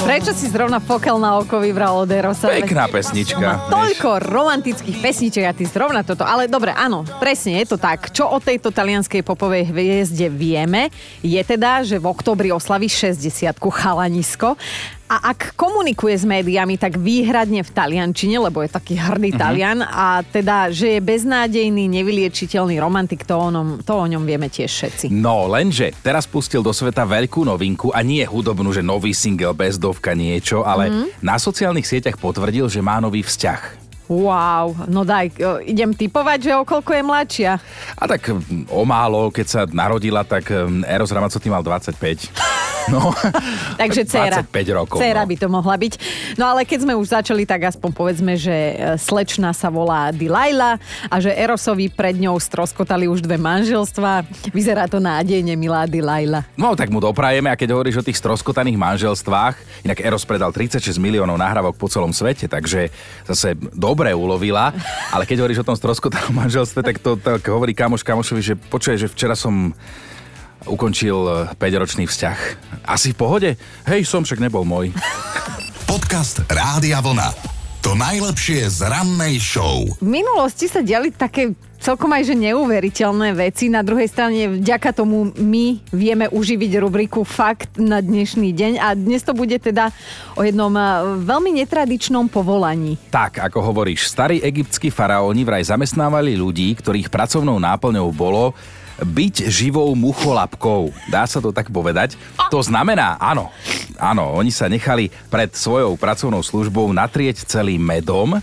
Prečo 0.00 0.32
si 0.32 0.48
zrovna 0.48 0.80
pokel 0.80 1.20
na 1.20 1.36
oko 1.36 1.60
vybral 1.60 1.92
od 1.92 2.08
Erosa? 2.08 2.48
Pekná 2.48 2.88
pesnička. 2.88 3.68
Toľko 3.68 4.24
romantických 4.24 4.96
pesničiek 4.96 5.44
a 5.44 5.52
ty 5.52 5.68
zrovna 5.68 6.00
toto. 6.00 6.24
Ale 6.24 6.48
dobre, 6.48 6.72
áno, 6.72 7.04
presne 7.20 7.60
je 7.60 7.68
to 7.68 7.76
tak. 7.76 8.08
Čo 8.08 8.32
o 8.32 8.40
tejto 8.40 8.72
talianskej 8.72 9.20
popovej 9.20 9.68
hviezde 9.68 10.32
vieme, 10.32 10.88
je 11.20 11.40
teda, 11.44 11.84
že 11.84 12.00
v 12.00 12.08
oktobri 12.08 12.48
oslaví 12.48 12.88
60 12.88 13.52
chalanisko. 13.60 14.56
A 15.10 15.34
ak 15.34 15.58
komunikuje 15.58 16.14
s 16.14 16.22
médiami, 16.22 16.78
tak 16.78 16.94
výhradne 16.94 17.66
v 17.66 17.68
taliančine, 17.68 18.38
lebo 18.38 18.62
je 18.62 18.70
taký 18.70 18.94
hrdý 18.94 19.34
Mhm. 19.34 19.38
talian 19.38 19.78
a 19.82 20.22
teda, 20.22 20.70
že 20.70 20.94
je 20.94 21.00
beznádejný, 21.02 21.90
nevyliečiteľný 21.90 22.78
romantik, 22.78 23.26
to 23.26 23.34
o, 23.34 23.50
ňom, 23.50 23.82
to 23.82 23.90
o 23.90 24.06
ňom 24.06 24.22
vieme 24.22 24.46
tiež 24.46 24.70
všetci. 24.70 25.06
No, 25.10 25.50
lenže 25.50 25.90
teraz 25.98 26.24
pustil 26.24 26.62
do 26.62 26.70
sveta 26.70 27.02
veľkú 27.02 27.42
novinku 27.42 27.90
a 27.90 28.00
nie 28.00 28.22
hudobnú, 28.22 28.70
že 28.70 28.80
nový 28.80 29.10
single, 29.10 29.50
bezdovka, 29.50 30.14
niečo, 30.14 30.62
ale 30.62 30.86
Mhm. 30.86 31.04
na 31.20 31.34
sociálnych 31.36 31.84
sieťach 31.84 32.14
potvrdil, 32.14 32.70
že 32.70 32.78
má 32.78 33.02
nový 33.02 33.20
vzťah. 33.20 33.82
Wow, 34.06 34.86
no 34.86 35.02
daj, 35.02 35.34
o, 35.38 35.58
idem 35.60 35.90
typovať, 35.90 36.38
že 36.40 36.52
o 36.52 36.62
koľko 36.62 36.90
je 36.92 37.02
mladšia. 37.04 37.52
A 37.94 38.04
tak 38.06 38.26
mm, 38.26 38.66
o 38.68 38.82
málo, 38.82 39.30
keď 39.30 39.46
sa 39.46 39.60
narodila, 39.66 40.22
tak 40.22 40.46
mm, 40.46 40.82
Eros 40.84 41.10
Ramazzotti 41.10 41.46
mal 41.46 41.62
25. 41.62 42.30
No, 42.90 43.14
Takže 43.80 44.02
dcera. 44.04 44.42
25 44.42 44.78
rokov. 44.78 44.98
Dcera 44.98 45.22
no. 45.22 45.28
by 45.30 45.36
to 45.38 45.48
mohla 45.48 45.76
byť. 45.78 45.94
No 46.36 46.44
ale 46.50 46.66
keď 46.66 46.78
sme 46.84 46.94
už 46.98 47.06
začali, 47.14 47.46
tak 47.46 47.70
aspoň 47.70 47.90
povedzme, 47.94 48.34
že 48.34 48.52
e, 48.52 48.74
slečna 48.98 49.54
sa 49.54 49.70
volá 49.70 50.10
Delilah 50.10 50.76
a 51.06 51.16
že 51.22 51.30
Erosovi 51.30 51.88
pred 51.88 52.18
ňou 52.18 52.36
stroskotali 52.42 53.06
už 53.06 53.22
dve 53.22 53.38
manželstva. 53.38 54.26
Vyzerá 54.50 54.90
to 54.90 54.98
nádejne, 54.98 55.54
milá 55.54 55.86
Delilah. 55.86 56.42
No, 56.58 56.74
tak 56.74 56.90
mu 56.90 56.98
doprajeme 56.98 57.48
a 57.48 57.58
keď 57.58 57.78
hovoríš 57.78 58.02
o 58.02 58.06
tých 58.06 58.18
stroskotaných 58.18 58.76
manželstvách, 58.76 59.86
inak 59.86 60.02
Eros 60.02 60.26
predal 60.26 60.50
36 60.50 60.98
miliónov 60.98 61.38
nahrávok 61.38 61.78
po 61.78 61.86
celom 61.86 62.10
svete, 62.10 62.50
takže 62.50 62.90
zase 63.24 63.54
dobre 63.72 64.10
ulovila, 64.12 64.74
ale 65.14 65.24
keď 65.24 65.46
hovoríš 65.46 65.62
o 65.62 65.68
tom 65.70 65.78
stroskotanom 65.78 66.34
manželstve, 66.34 66.82
tak 66.82 66.98
to 66.98 67.14
tak 67.20 67.44
hovorí 67.46 67.76
kamoš 67.76 68.02
kamošovi, 68.02 68.42
že 68.42 68.54
počuje, 68.56 68.96
že 68.96 69.06
včera 69.06 69.36
som 69.38 69.76
ukončil 70.68 71.48
5-ročný 71.56 72.04
vzťah. 72.04 72.38
Asi 72.84 73.12
v 73.12 73.16
pohode? 73.16 73.50
Hej, 73.86 74.04
som 74.08 74.24
však 74.24 74.42
nebol 74.42 74.64
môj. 74.66 74.92
Podcast 75.90 76.44
Rádia 76.46 77.00
Vlna. 77.00 77.32
To 77.80 77.96
najlepšie 77.96 78.68
z 78.68 78.84
rannej 78.92 79.40
show. 79.40 79.88
V 80.04 80.04
minulosti 80.04 80.68
sa 80.68 80.84
diali 80.84 81.08
také 81.08 81.56
celkom 81.80 82.12
aj 82.12 82.28
že 82.28 82.36
neuveriteľné 82.36 83.32
veci. 83.32 83.72
Na 83.72 83.80
druhej 83.80 84.04
strane 84.04 84.60
vďaka 84.60 84.92
tomu 84.92 85.32
my 85.32 85.80
vieme 85.88 86.28
uživiť 86.28 86.76
rubriku 86.76 87.24
Fakt 87.24 87.80
na 87.80 88.04
dnešný 88.04 88.52
deň 88.52 88.72
a 88.84 88.92
dnes 88.92 89.24
to 89.24 89.32
bude 89.32 89.56
teda 89.56 89.88
o 90.36 90.44
jednom 90.44 90.70
eh, 90.76 90.84
veľmi 91.24 91.56
netradičnom 91.64 92.28
povolaní. 92.28 93.00
Tak, 93.08 93.40
ako 93.48 93.72
hovoríš, 93.72 94.12
starí 94.12 94.44
egyptskí 94.44 94.92
faraóni 94.92 95.48
vraj 95.48 95.64
zamestnávali 95.64 96.36
ľudí, 96.36 96.76
ktorých 96.76 97.08
pracovnou 97.08 97.56
náplňou 97.56 98.12
bolo 98.12 98.52
byť 99.00 99.48
živou 99.48 99.92
mucholapkou. 99.96 100.92
Dá 101.08 101.24
sa 101.24 101.40
to 101.40 101.50
tak 101.50 101.72
povedať? 101.72 102.14
To 102.52 102.60
znamená, 102.60 103.16
áno, 103.16 103.48
áno, 103.96 104.36
oni 104.36 104.52
sa 104.52 104.68
nechali 104.68 105.08
pred 105.32 105.52
svojou 105.52 105.96
pracovnou 105.96 106.44
službou 106.44 106.92
natrieť 106.92 107.48
celým 107.48 107.80
medom 107.80 108.38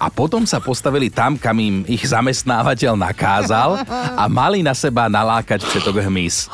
a 0.00 0.06
potom 0.08 0.48
sa 0.48 0.58
postavili 0.64 1.12
tam, 1.12 1.36
kam 1.36 1.60
im 1.60 1.84
ich 1.84 2.08
zamestnávateľ 2.08 2.96
nakázal 2.96 3.84
a 4.16 4.24
mali 4.32 4.64
na 4.64 4.72
seba 4.72 5.12
nalákať 5.12 5.60
všetok 5.60 6.00
hmyz. 6.08 6.48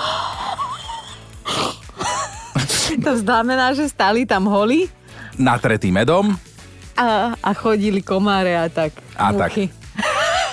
To 2.96 3.12
znamená, 3.12 3.76
že 3.76 3.86
stali 3.92 4.24
tam 4.24 4.48
holi 4.48 4.88
Natretý 5.36 5.92
medom 5.92 6.32
a, 6.96 7.36
a 7.36 7.50
chodili 7.52 8.00
komáre 8.00 8.56
a 8.56 8.72
tak. 8.72 8.96
A 9.12 9.36
tak. 9.36 9.52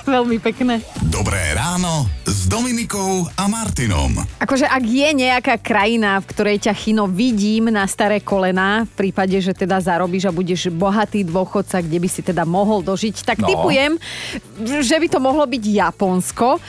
Veľmi 0.16 0.36
pekné. 0.38 0.84
Dobré 1.08 1.56
ráno 1.56 2.04
s 2.28 2.44
Dominikou 2.46 3.24
a 3.34 3.48
Martinom. 3.48 4.12
Akože 4.36 4.68
ak 4.68 4.84
je 4.84 5.10
nejaká 5.16 5.56
krajina, 5.56 6.20
v 6.20 6.28
ktorej 6.28 6.58
ťa 6.68 6.74
chino 6.76 7.08
vidím 7.08 7.72
na 7.72 7.88
staré 7.88 8.20
kolená, 8.20 8.84
v 8.84 9.08
prípade, 9.08 9.40
že 9.40 9.56
teda 9.56 9.80
zarobíš 9.80 10.28
a 10.28 10.36
budeš 10.36 10.68
bohatý 10.68 11.24
dôchodca, 11.24 11.80
kde 11.80 11.98
by 11.98 12.10
si 12.10 12.20
teda 12.20 12.44
mohol 12.44 12.84
dožiť, 12.84 13.24
tak 13.24 13.40
No. 13.40 13.48
typujem, 13.48 13.96
že 14.84 14.96
by 15.00 15.08
to 15.08 15.20
mohlo 15.20 15.44
byť 15.44 15.64
Japonsko. 15.64 16.60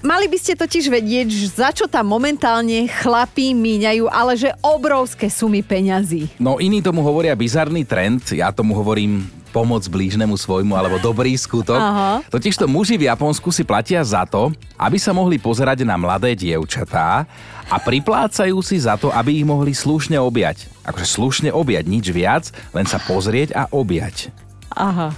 Mali 0.00 0.28
by 0.28 0.36
ste 0.36 0.52
totiž 0.52 0.92
vedieť, 0.92 1.26
že 1.26 1.46
za 1.48 1.72
čo 1.72 1.88
tam 1.88 2.12
momentálne 2.12 2.84
chlapí 2.92 3.56
míňajú, 3.56 4.04
ale 4.06 4.36
že 4.36 4.52
obrovské 4.60 5.32
sumy 5.32 5.64
peňazí. 5.64 6.28
No 6.36 6.60
iní 6.60 6.78
tomu 6.78 7.00
hovoria 7.00 7.32
bizarný 7.32 7.82
trend, 7.82 8.20
ja 8.30 8.52
tomu 8.52 8.76
hovorím 8.76 9.24
pomoc 9.54 9.86
blížnemu 9.86 10.34
svojmu 10.34 10.74
alebo 10.74 10.98
dobrý 10.98 11.38
skutok. 11.38 11.78
Aha. 11.78 12.26
Totižto 12.26 12.66
muži 12.66 12.98
v 12.98 13.06
Japonsku 13.06 13.54
si 13.54 13.62
platia 13.62 14.02
za 14.02 14.26
to, 14.26 14.50
aby 14.74 14.98
sa 14.98 15.14
mohli 15.14 15.38
pozerať 15.38 15.86
na 15.86 15.94
mladé 15.94 16.34
dievčatá 16.34 17.22
a 17.70 17.76
priplácajú 17.78 18.58
si 18.66 18.82
za 18.82 18.98
to, 18.98 19.14
aby 19.14 19.38
ich 19.38 19.46
mohli 19.46 19.70
slušne 19.70 20.18
objať. 20.18 20.66
Akože 20.82 21.06
slušne 21.06 21.50
objať, 21.54 21.86
nič 21.86 22.10
viac, 22.10 22.50
len 22.74 22.82
sa 22.82 22.98
pozrieť 22.98 23.54
a 23.54 23.70
objať. 23.70 24.34
Aha. 24.74 25.14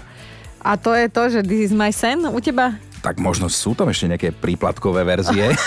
A 0.61 0.71
to 0.77 0.93
je 0.93 1.09
to, 1.09 1.23
že 1.33 1.41
this 1.49 1.71
is 1.71 1.73
my 1.73 1.89
sen 1.89 2.29
u 2.29 2.37
teba? 2.37 2.77
Tak 3.01 3.23
možno 3.23 3.47
sú 3.47 3.79
tam 3.79 3.87
ešte 3.87 4.11
nejaké 4.11 4.29
príplatkové 4.35 5.07
verzie. 5.07 5.55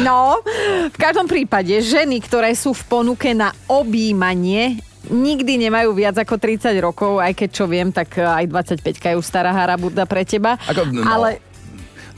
No, 0.00 0.40
v 0.88 0.96
každom 0.96 1.28
prípade 1.28 1.76
ženy, 1.84 2.24
ktoré 2.24 2.56
sú 2.56 2.72
v 2.72 2.82
ponuke 2.88 3.36
na 3.36 3.52
objímanie, 3.68 4.80
nikdy 5.08 5.56
nemajú 5.56 5.96
viac 5.96 6.20
ako 6.20 6.36
30 6.36 6.76
rokov, 6.84 7.22
aj 7.22 7.32
keď 7.32 7.48
čo 7.48 7.64
viem, 7.64 7.88
tak 7.88 8.20
aj 8.20 8.44
25 8.44 9.00
je 9.00 9.16
už 9.16 9.24
stará 9.24 9.54
harabuda 9.54 10.04
pre 10.04 10.28
teba. 10.28 10.60
Ako, 10.68 10.84
no. 10.92 11.00
Ale 11.06 11.40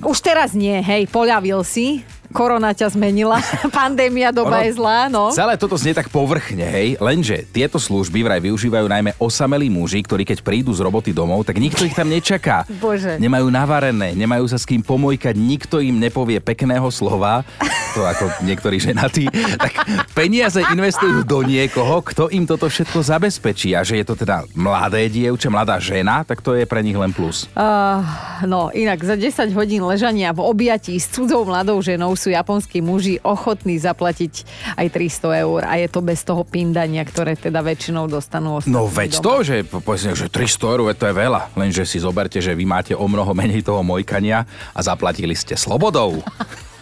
už 0.02 0.18
teraz 0.18 0.50
nie, 0.50 0.82
hej, 0.82 1.06
poľavil 1.06 1.62
si, 1.62 2.02
korona 2.32 2.72
ťa 2.72 2.96
zmenila, 2.96 3.38
pandémia, 3.70 4.32
doba 4.34 4.58
Ono- 4.60 4.66
je 4.66 4.72
zlá, 4.74 5.06
no. 5.12 5.30
Celé 5.30 5.54
toto 5.60 5.76
znie 5.76 5.92
tak 5.92 6.08
povrchne, 6.08 6.64
hej, 6.64 6.88
lenže 6.98 7.44
tieto 7.52 7.78
služby 7.78 8.24
vraj 8.24 8.40
využívajú 8.40 8.86
najmä 8.88 9.12
osamelí 9.20 9.68
muži, 9.68 10.02
ktorí 10.02 10.24
keď 10.24 10.42
prídu 10.42 10.72
z 10.72 10.80
roboty 10.82 11.12
domov, 11.12 11.44
tak 11.44 11.60
nikto 11.60 11.84
ich 11.84 11.94
tam 11.94 12.08
nečaká. 12.08 12.64
Bože. 12.80 13.20
Nemajú 13.20 13.46
navarené, 13.52 14.16
nemajú 14.16 14.48
sa 14.48 14.56
s 14.56 14.64
kým 14.64 14.80
pomojkať, 14.80 15.36
nikto 15.36 15.78
im 15.78 16.00
nepovie 16.00 16.40
pekného 16.40 16.88
slova 16.90 17.44
takto 17.92 18.08
ako 18.08 18.24
niektorí 18.48 18.80
ženatí, 18.80 19.28
tak 19.68 19.84
peniaze 20.16 20.64
investujú 20.72 21.28
do 21.28 21.44
niekoho, 21.44 22.00
kto 22.00 22.32
im 22.32 22.48
toto 22.48 22.64
všetko 22.72 23.04
zabezpečí. 23.04 23.76
A 23.76 23.84
že 23.84 24.00
je 24.00 24.08
to 24.08 24.16
teda 24.16 24.48
mladé 24.56 25.12
dievče, 25.12 25.52
mladá 25.52 25.76
žena, 25.76 26.24
tak 26.24 26.40
to 26.40 26.56
je 26.56 26.64
pre 26.64 26.80
nich 26.80 26.96
len 26.96 27.12
plus. 27.12 27.44
Uh, 27.52 28.00
no, 28.48 28.72
inak 28.72 28.96
za 29.04 29.12
10 29.12 29.52
hodín 29.52 29.84
ležania 29.84 30.32
v 30.32 30.40
objatí 30.40 30.96
s 30.96 31.12
cudzou 31.12 31.44
mladou 31.44 31.84
ženou 31.84 32.16
sú 32.22 32.30
japonskí 32.30 32.78
muži 32.78 33.18
ochotní 33.26 33.82
zaplatiť 33.82 34.46
aj 34.78 34.86
300 34.94 35.42
eur 35.42 35.60
a 35.66 35.74
je 35.82 35.88
to 35.90 35.98
bez 35.98 36.22
toho 36.22 36.46
pindania, 36.46 37.02
ktoré 37.02 37.34
teda 37.34 37.58
väčšinou 37.66 38.06
dostanú 38.06 38.62
No 38.70 38.86
veď 38.86 39.18
doma. 39.18 39.24
to, 39.26 39.34
že 39.42 39.56
povedzme, 39.66 40.14
že 40.14 40.30
300 40.30 40.72
eur, 40.78 40.80
to 40.94 41.04
je 41.10 41.14
veľa, 41.18 41.50
lenže 41.58 41.82
si 41.82 41.98
zoberte, 41.98 42.38
že 42.38 42.54
vy 42.54 42.62
máte 42.62 42.94
o 42.94 43.06
mnoho 43.10 43.34
menej 43.34 43.66
toho 43.66 43.82
mojkania 43.82 44.46
a 44.70 44.80
zaplatili 44.84 45.34
ste 45.34 45.58
slobodou. 45.58 46.22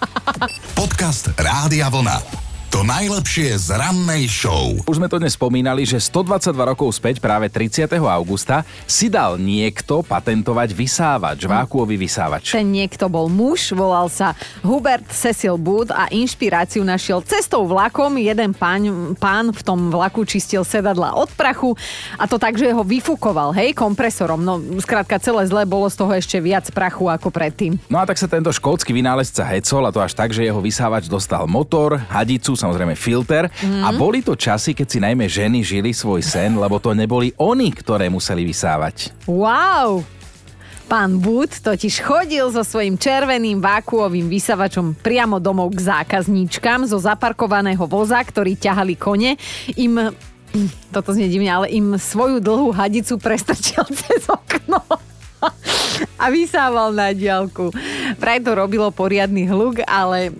Podcast 0.78 1.32
Rádia 1.40 1.88
Vlna. 1.88 2.39
To 2.70 2.86
najlepšie 2.86 3.58
z 3.58 3.74
rannej 3.74 4.30
show. 4.30 4.78
Už 4.86 5.02
sme 5.02 5.10
to 5.10 5.18
dnes 5.18 5.34
spomínali, 5.34 5.82
že 5.82 5.98
122 5.98 6.54
rokov 6.54 6.94
späť, 6.94 7.18
práve 7.18 7.50
30. 7.50 7.90
augusta, 7.98 8.62
si 8.86 9.10
dal 9.10 9.42
niekto 9.42 10.06
patentovať 10.06 10.70
vysávač, 10.70 11.50
vákuový 11.50 11.98
vysávač. 11.98 12.54
Ten 12.54 12.70
niekto 12.70 13.10
bol 13.10 13.26
muž, 13.26 13.74
volal 13.74 14.06
sa 14.06 14.38
Hubert 14.62 15.02
Cecil 15.10 15.58
Booth 15.58 15.90
a 15.90 16.06
inšpiráciu 16.14 16.86
našiel 16.86 17.26
cestou 17.26 17.66
vlakom. 17.66 18.14
Jeden 18.22 18.54
pán, 18.54 18.86
pán 19.18 19.50
v 19.50 19.60
tom 19.66 19.90
vlaku 19.90 20.22
čistil 20.22 20.62
sedadla 20.62 21.18
od 21.18 21.26
prachu 21.34 21.74
a 22.22 22.30
to 22.30 22.38
tak, 22.38 22.54
že 22.54 22.70
ho 22.70 22.86
vyfúkoval, 22.86 23.50
hej, 23.50 23.74
kompresorom. 23.74 24.46
No, 24.46 24.62
skrátka 24.78 25.18
celé 25.18 25.42
zle 25.50 25.66
bolo 25.66 25.90
z 25.90 25.98
toho 25.98 26.14
ešte 26.14 26.38
viac 26.38 26.70
prachu 26.70 27.10
ako 27.10 27.34
predtým. 27.34 27.82
No 27.90 27.98
a 27.98 28.06
tak 28.06 28.14
sa 28.14 28.30
tento 28.30 28.54
škótsky 28.54 28.94
vynálezca 28.94 29.42
hecol 29.58 29.82
a 29.82 29.90
to 29.90 29.98
až 29.98 30.14
tak, 30.14 30.30
že 30.30 30.46
jeho 30.46 30.62
vysávač 30.62 31.10
dostal 31.10 31.50
motor, 31.50 31.98
hadicu, 31.98 32.59
samozrejme 32.60 32.92
filter. 32.92 33.48
Mm. 33.64 33.82
A 33.84 33.88
boli 33.96 34.20
to 34.20 34.36
časy, 34.36 34.76
keď 34.76 34.86
si 34.86 34.98
najmä 35.00 35.24
ženy 35.24 35.64
žili 35.64 35.96
svoj 35.96 36.20
sen, 36.20 36.60
lebo 36.60 36.76
to 36.76 36.92
neboli 36.92 37.32
oni, 37.40 37.72
ktoré 37.72 38.12
museli 38.12 38.44
vysávať. 38.44 39.16
Wow! 39.24 40.04
Pán 40.90 41.22
Wood 41.22 41.62
totiž 41.62 42.02
chodil 42.02 42.50
so 42.50 42.66
svojím 42.66 42.98
červeným 42.98 43.62
vákuovým 43.62 44.26
vysavačom 44.26 44.98
priamo 44.98 45.38
domov 45.38 45.70
k 45.78 45.86
zákazníčkam 45.86 46.82
zo 46.82 46.98
zaparkovaného 46.98 47.86
voza, 47.86 48.18
ktorý 48.18 48.58
ťahali 48.58 48.98
kone. 48.98 49.38
Im, 49.78 50.10
toto 50.94 51.14
znie 51.14 51.30
divne, 51.30 51.46
ale 51.46 51.70
im 51.70 51.94
svoju 51.94 52.42
dlhú 52.42 52.74
hadicu 52.74 53.22
prestrčil 53.22 53.86
cez 54.02 54.26
okno 54.26 54.82
a 56.20 56.28
vysával 56.28 56.92
na 56.92 57.16
diálku. 57.16 57.72
Vraj 58.20 58.44
to 58.44 58.52
robilo 58.52 58.92
poriadny 58.92 59.48
hluk, 59.48 59.80
ale 59.88 60.34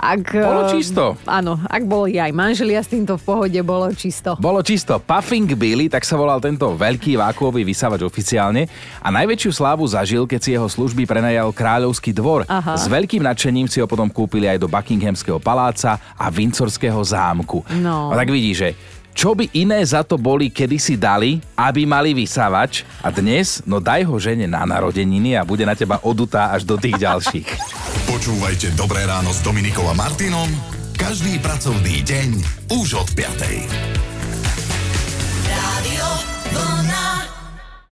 ak, 0.00 0.32
bolo 0.32 0.62
eh, 0.64 0.70
čisto. 0.72 1.02
Áno, 1.28 1.60
ak 1.68 1.82
boli 1.84 2.16
aj 2.16 2.32
manželia 2.32 2.80
s 2.80 2.88
týmto 2.88 3.20
v 3.20 3.22
pohode, 3.22 3.60
bolo 3.60 3.92
čisto. 3.92 4.32
Bolo 4.40 4.64
čisto. 4.64 4.96
Puffing 4.96 5.52
Billy, 5.52 5.92
tak 5.92 6.08
sa 6.08 6.16
volal 6.16 6.40
tento 6.40 6.72
veľký 6.72 7.20
vákuový 7.20 7.68
vysávač 7.68 8.00
oficiálne 8.00 8.64
a 9.04 9.12
najväčšiu 9.12 9.50
slávu 9.52 9.84
zažil, 9.84 10.24
keď 10.24 10.40
si 10.40 10.50
jeho 10.56 10.64
služby 10.64 11.04
prenajal 11.04 11.52
kráľovský 11.52 12.16
dvor. 12.16 12.48
Aha. 12.48 12.80
S 12.80 12.88
veľkým 12.88 13.20
nadšením 13.20 13.68
si 13.68 13.84
ho 13.84 13.86
potom 13.86 14.08
kúpili 14.08 14.48
aj 14.48 14.56
do 14.56 14.72
Buckinghamského 14.72 15.36
paláca 15.36 16.00
a 16.16 16.26
Windsorského 16.32 16.98
zámku. 17.04 17.60
No. 17.76 18.08
A 18.08 18.16
tak 18.16 18.32
vidíš, 18.32 18.56
že 18.56 18.70
čo 19.14 19.36
by 19.36 19.50
iné 19.56 19.80
za 19.84 20.02
to 20.02 20.16
boli 20.16 20.50
kedysi 20.50 20.96
dali, 20.96 21.42
aby 21.56 21.84
mali 21.84 22.16
vysávač 22.16 22.82
a 23.04 23.12
dnes, 23.12 23.60
no 23.68 23.78
daj 23.78 24.06
ho 24.06 24.16
žene 24.16 24.48
na 24.48 24.64
narodeniny 24.64 25.36
a 25.36 25.46
bude 25.46 25.62
na 25.62 25.76
teba 25.76 26.00
odutá 26.02 26.50
až 26.54 26.66
do 26.66 26.74
tých 26.80 26.98
ďalších. 26.98 27.48
Počúvajte 28.10 28.74
Dobré 28.74 29.06
ráno 29.06 29.30
s 29.30 29.40
Dominikom 29.44 29.86
a 29.86 29.94
Martinom 29.94 30.50
každý 31.00 31.40
pracovný 31.40 32.04
deň 32.04 32.28
už 32.76 33.00
od 33.00 33.08
5. 33.16 34.09